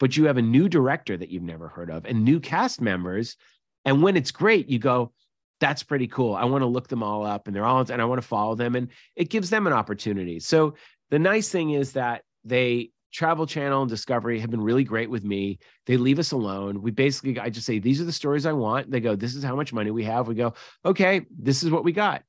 [0.00, 3.36] but you have a new director that you've never heard of and new cast members.
[3.84, 5.12] And when it's great, you go,
[5.60, 6.34] that's pretty cool.
[6.34, 8.54] I want to look them all up and they're all, and I want to follow
[8.54, 8.74] them.
[8.74, 10.40] And it gives them an opportunity.
[10.40, 10.74] So
[11.10, 15.24] the nice thing is that they, Travel Channel and Discovery have been really great with
[15.24, 15.58] me.
[15.86, 16.82] They leave us alone.
[16.82, 18.90] We basically, I just say, these are the stories I want.
[18.90, 20.28] They go, this is how much money we have.
[20.28, 20.52] We go,
[20.84, 22.22] okay, this is what we got.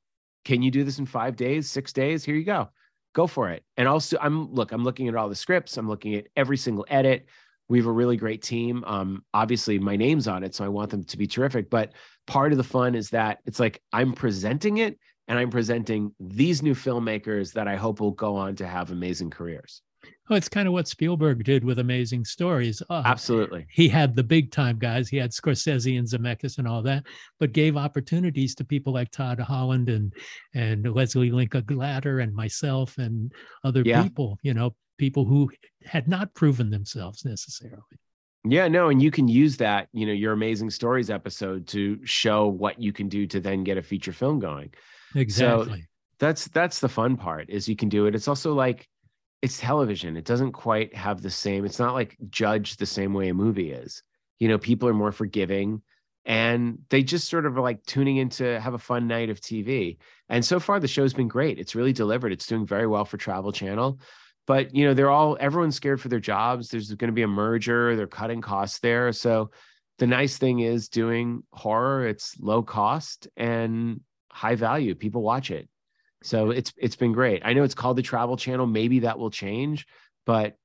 [0.46, 2.24] Can you do this in five days, six days?
[2.24, 2.70] Here you go.
[3.14, 3.64] Go for it.
[3.76, 6.86] And also, I'm look, I'm looking at all the scripts, I'm looking at every single
[6.90, 7.26] edit.
[7.70, 8.84] We have a really great team.
[8.86, 11.70] Um, obviously, my name's on it, so I want them to be terrific.
[11.70, 11.94] But
[12.28, 16.64] part of the fun is that it's like I'm presenting it and I'm presenting these
[16.64, 19.82] new filmmakers that I hope will go on to have amazing careers.
[20.30, 22.82] Oh, it's kind of what Spielberg did with Amazing Stories.
[22.90, 23.66] Oh, Absolutely.
[23.70, 25.10] He had the big time guys.
[25.10, 27.04] He had Scorsese and Zemeckis and all that,
[27.40, 30.14] but gave opportunities to people like Todd Holland and
[30.54, 33.32] and Leslie Linka Glatter and myself and
[33.64, 34.04] other yeah.
[34.04, 34.38] people.
[34.44, 35.50] You know, people who
[35.84, 37.82] had not proven themselves necessarily.
[38.46, 42.48] Yeah, no, and you can use that, you know, your amazing stories episode to show
[42.48, 44.72] what you can do to then get a feature film going.
[45.16, 45.82] Exactly.
[45.82, 45.86] So
[46.20, 48.16] that's that's the fun part is you can do it.
[48.16, 48.88] It's also like
[49.42, 50.16] it's television.
[50.16, 51.66] It doesn't quite have the same.
[51.66, 54.04] It's not like judged the same way a movie is.
[54.38, 55.82] You know, people are more forgiving
[56.26, 59.40] and they just sort of are like tuning in to have a fun night of
[59.40, 59.98] TV.
[60.30, 61.58] And so far the show's been great.
[61.58, 62.32] It's really delivered.
[62.32, 64.00] It's doing very well for Travel Channel.
[64.50, 66.70] But, you know, they're all everyone's scared for their jobs.
[66.70, 69.14] There's going to be a merger, they're cutting costs there.
[69.14, 69.52] So
[70.00, 74.96] the nice thing is doing horror, it's low cost and high value.
[74.96, 75.70] People watch it.
[76.24, 77.44] So it's it's been great.
[77.46, 78.66] I know it's called the Travel Channel.
[78.66, 79.86] Maybe that will change,
[80.26, 80.56] but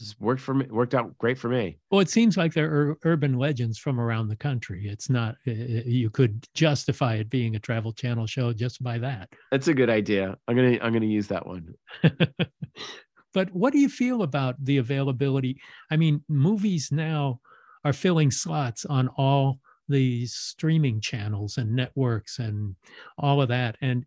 [0.00, 0.66] it's worked for me.
[0.68, 1.78] Worked out great for me.
[1.92, 4.88] Well, it seems like they're urban legends from around the country.
[4.88, 5.36] It's not.
[5.44, 9.28] You could justify it being a Travel Channel show just by that.
[9.52, 10.36] That's a good idea.
[10.48, 11.74] I'm gonna I'm gonna use that one.
[13.32, 15.60] but what do you feel about the availability?
[15.90, 17.40] I mean, movies now
[17.84, 22.76] are filling slots on all these streaming channels and networks and
[23.18, 24.04] all of that, and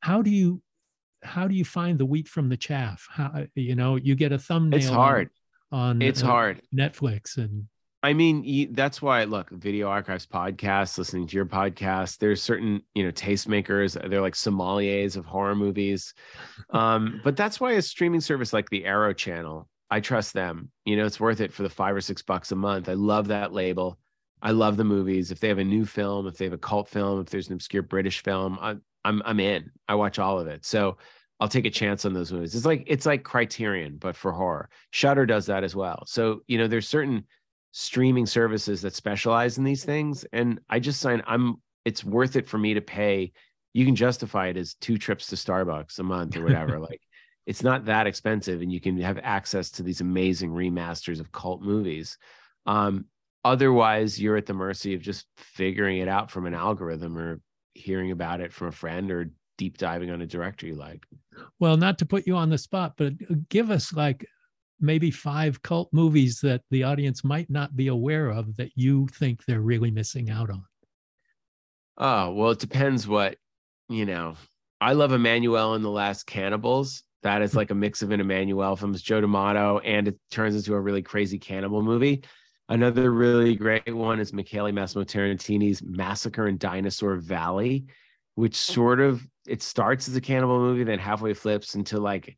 [0.00, 0.62] how do you
[1.22, 3.06] how do you find the wheat from the chaff?
[3.10, 4.78] How you know you get a thumbnail.
[4.78, 5.30] It's hard.
[5.70, 6.62] On, on it's uh, hard.
[6.74, 7.66] Netflix and.
[8.04, 12.18] I mean, that's why look, Video Archives podcast, listening to your podcast.
[12.18, 13.92] There's certain you know tastemakers.
[14.10, 16.12] They're like sommeliers of horror movies,
[16.70, 20.70] um, but that's why a streaming service like the Arrow Channel, I trust them.
[20.84, 22.88] You know, it's worth it for the five or six bucks a month.
[22.88, 23.98] I love that label.
[24.42, 25.30] I love the movies.
[25.30, 27.54] If they have a new film, if they have a cult film, if there's an
[27.54, 29.70] obscure British film, I, I'm I'm in.
[29.88, 30.64] I watch all of it.
[30.64, 30.96] So
[31.38, 32.56] I'll take a chance on those movies.
[32.56, 34.68] It's like it's like Criterion, but for horror.
[34.90, 36.02] Shudder does that as well.
[36.06, 37.26] So you know, there's certain
[37.72, 41.22] streaming services that specialize in these things, and I just sign.
[41.26, 41.56] I'm.
[41.84, 43.32] It's worth it for me to pay.
[43.72, 46.78] You can justify it as two trips to Starbucks a month or whatever.
[46.90, 47.00] like,
[47.46, 51.62] it's not that expensive, and you can have access to these amazing remasters of cult
[51.62, 52.18] movies.
[52.66, 53.06] Um,
[53.44, 57.40] otherwise, you're at the mercy of just figuring it out from an algorithm or
[57.74, 61.06] hearing about it from a friend or deep diving on a director you like?
[61.58, 64.26] Well, not to put you on the spot, but give us like
[64.82, 69.44] maybe five cult movies that the audience might not be aware of that you think
[69.44, 70.64] they're really missing out on.
[71.96, 73.36] Oh, well, it depends what,
[73.88, 74.34] you know.
[74.80, 77.04] I love Emanuelle and the Last Cannibals.
[77.22, 80.74] That is like a mix of an Emanuelle films, Joe D'Amato, and it turns into
[80.74, 82.24] a really crazy cannibal movie.
[82.68, 87.84] Another really great one is Michele Massimo Tarantini's Massacre in Dinosaur Valley,
[88.34, 92.36] which sort of it starts as a cannibal movie, then halfway flips into like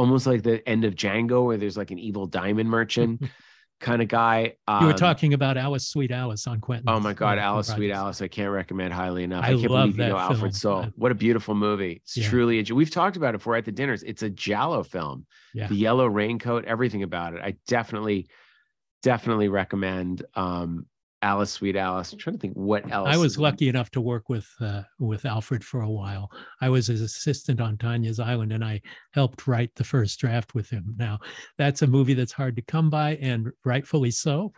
[0.00, 3.22] almost like the end of Django, where there's like an evil diamond merchant
[3.80, 4.54] kind of guy.
[4.66, 6.88] Um, you were um, talking about Alice, Sweet Alice on Quentin.
[6.88, 8.22] Oh my God, Alice, Sweet Alice!
[8.22, 9.44] I can't recommend highly enough.
[9.44, 10.32] I, I can't believe you know film.
[10.32, 10.86] Alfred Sole.
[10.96, 12.00] What a beautiful movie!
[12.04, 12.28] It's yeah.
[12.28, 12.60] truly.
[12.60, 14.02] A, we've talked about it before at the dinners.
[14.02, 15.26] It's a giallo film.
[15.52, 15.66] Yeah.
[15.66, 17.40] The yellow raincoat, everything about it.
[17.42, 18.28] I definitely
[19.02, 20.86] definitely recommend um,
[21.22, 22.12] Alice, Sweet Alice.
[22.12, 23.08] I'm trying to think what else.
[23.10, 26.30] I was lucky enough to work with uh, with Alfred for a while.
[26.60, 28.80] I was his assistant on Tanya's Island, and I
[29.12, 30.94] helped write the first draft with him.
[30.96, 31.18] Now,
[31.58, 34.52] that's a movie that's hard to come by, and rightfully so.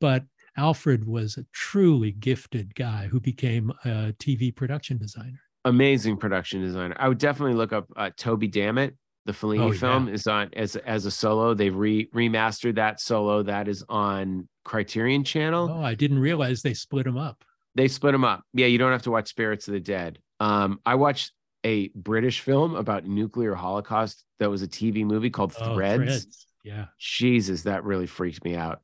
[0.00, 0.24] But
[0.56, 5.40] Alfred was a truly gifted guy who became a TV production designer.
[5.64, 6.96] Amazing production designer.
[6.98, 10.76] I would definitely look up uh, Toby Dammit the Fellini oh, film is on as
[10.76, 11.54] as a solo.
[11.54, 13.42] They've re remastered that solo.
[13.42, 15.70] That is on Criterion Channel.
[15.70, 17.44] Oh, I didn't realize they split them up.
[17.74, 18.42] They split them up.
[18.52, 20.18] Yeah, you don't have to watch Spirits of the Dead.
[20.40, 21.32] Um, I watched
[21.64, 26.02] a British film about nuclear holocaust that was a TV movie called oh, Threads.
[26.02, 26.46] Threads.
[26.64, 26.86] Yeah.
[26.98, 28.80] Jesus, that really freaked me out.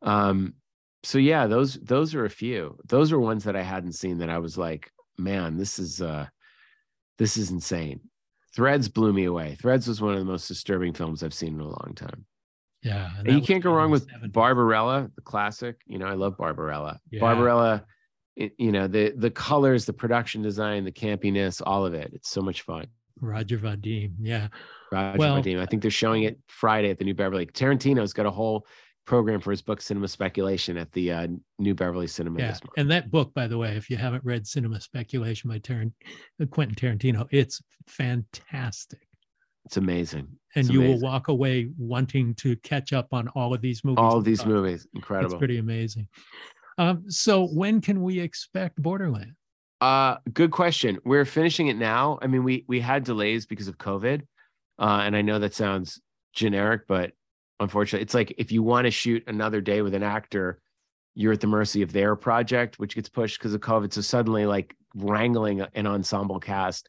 [0.00, 0.54] Um,
[1.02, 2.78] so yeah, those those are a few.
[2.86, 6.26] Those are ones that I hadn't seen that I was like, man, this is uh
[7.18, 8.00] this is insane.
[8.54, 9.56] Threads blew me away.
[9.60, 12.26] Threads was one of the most disturbing films I've seen in a long time.
[12.82, 13.10] Yeah.
[13.18, 14.28] And, and you can't go wrong with 70.
[14.28, 15.80] Barbarella, the classic.
[15.86, 17.00] You know, I love Barbarella.
[17.10, 17.20] Yeah.
[17.20, 17.84] Barbarella,
[18.36, 22.10] it, you know, the the colors, the production design, the campiness, all of it.
[22.12, 22.86] It's so much fun.
[23.20, 24.14] Roger Vadim.
[24.20, 24.48] Yeah.
[24.90, 25.60] Roger well, Vadim.
[25.60, 27.46] I think they're showing it Friday at the New Beverly.
[27.46, 28.66] Tarantino's got a whole
[29.04, 31.26] program for his book Cinema Speculation at the uh,
[31.58, 32.56] New Beverly Cinema yeah.
[32.76, 35.84] And that book, by the way, if you haven't read Cinema Speculation by Tar-
[36.50, 39.06] Quentin Tarantino, it's fantastic.
[39.64, 40.28] It's amazing.
[40.54, 41.00] And it's you amazing.
[41.00, 43.98] will walk away wanting to catch up on all of these movies.
[43.98, 44.86] All of these movies.
[44.94, 45.32] Incredible.
[45.32, 46.08] It's pretty amazing.
[46.78, 49.32] Um, so when can we expect Borderland?
[49.80, 50.98] Uh, good question.
[51.04, 52.18] We're finishing it now.
[52.22, 54.22] I mean, we we had delays because of COVID.
[54.78, 56.00] Uh, and I know that sounds
[56.32, 57.12] generic, but
[57.62, 58.02] unfortunately.
[58.02, 60.58] It's like if you want to shoot another day with an actor,
[61.14, 63.92] you're at the mercy of their project, which gets pushed because of COVID.
[63.92, 66.88] So suddenly, like wrangling an ensemble cast.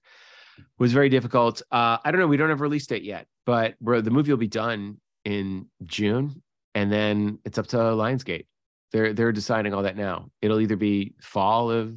[0.77, 1.61] was very difficult.
[1.71, 2.27] Uh, I don't know.
[2.27, 6.41] We don't have release date yet, but the movie will be done in June,
[6.75, 8.45] and then it's up to Lionsgate.
[8.91, 10.29] They're they're deciding all that now.
[10.41, 11.95] It'll either be fall of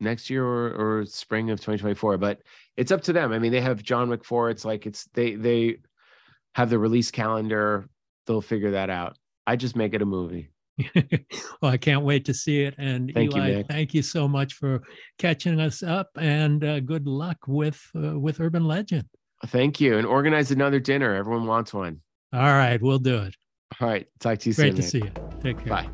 [0.00, 2.40] next year or, or spring of 2024, but
[2.76, 3.32] it's up to them.
[3.32, 4.50] I mean, they have John Wick 4.
[4.50, 5.78] It's like it's they they
[6.54, 7.88] have the release calendar.
[8.28, 9.16] They'll figure that out.
[9.46, 10.50] I just make it a movie.
[10.94, 12.74] well, I can't wait to see it.
[12.76, 14.82] And thank Eli, you, thank you so much for
[15.18, 19.04] catching us up, and uh, good luck with uh, with Urban Legend.
[19.46, 21.14] Thank you, and organize another dinner.
[21.14, 22.02] Everyone wants one.
[22.32, 23.34] All right, we'll do it.
[23.80, 24.76] All right, talk to you Great soon.
[24.76, 25.40] Great to see you.
[25.42, 25.68] Take care.
[25.68, 25.88] Bye.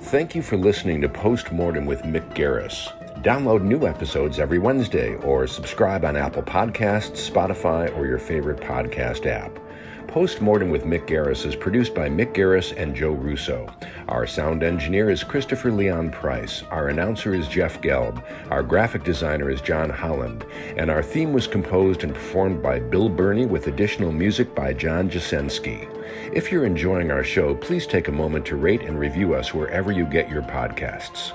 [0.00, 2.99] Thank you for listening to Postmortem with Mick Garris.
[3.22, 9.26] Download new episodes every Wednesday or subscribe on Apple Podcasts, Spotify, or your favorite podcast
[9.26, 9.58] app.
[10.06, 13.68] Postmortem with Mick Garris is produced by Mick Garris and Joe Russo.
[14.08, 16.62] Our sound engineer is Christopher Leon Price.
[16.70, 18.24] Our announcer is Jeff Gelb.
[18.50, 20.46] Our graphic designer is John Holland.
[20.78, 25.10] And our theme was composed and performed by Bill Burney with additional music by John
[25.10, 25.86] Jasensky.
[26.34, 29.92] If you're enjoying our show, please take a moment to rate and review us wherever
[29.92, 31.34] you get your podcasts.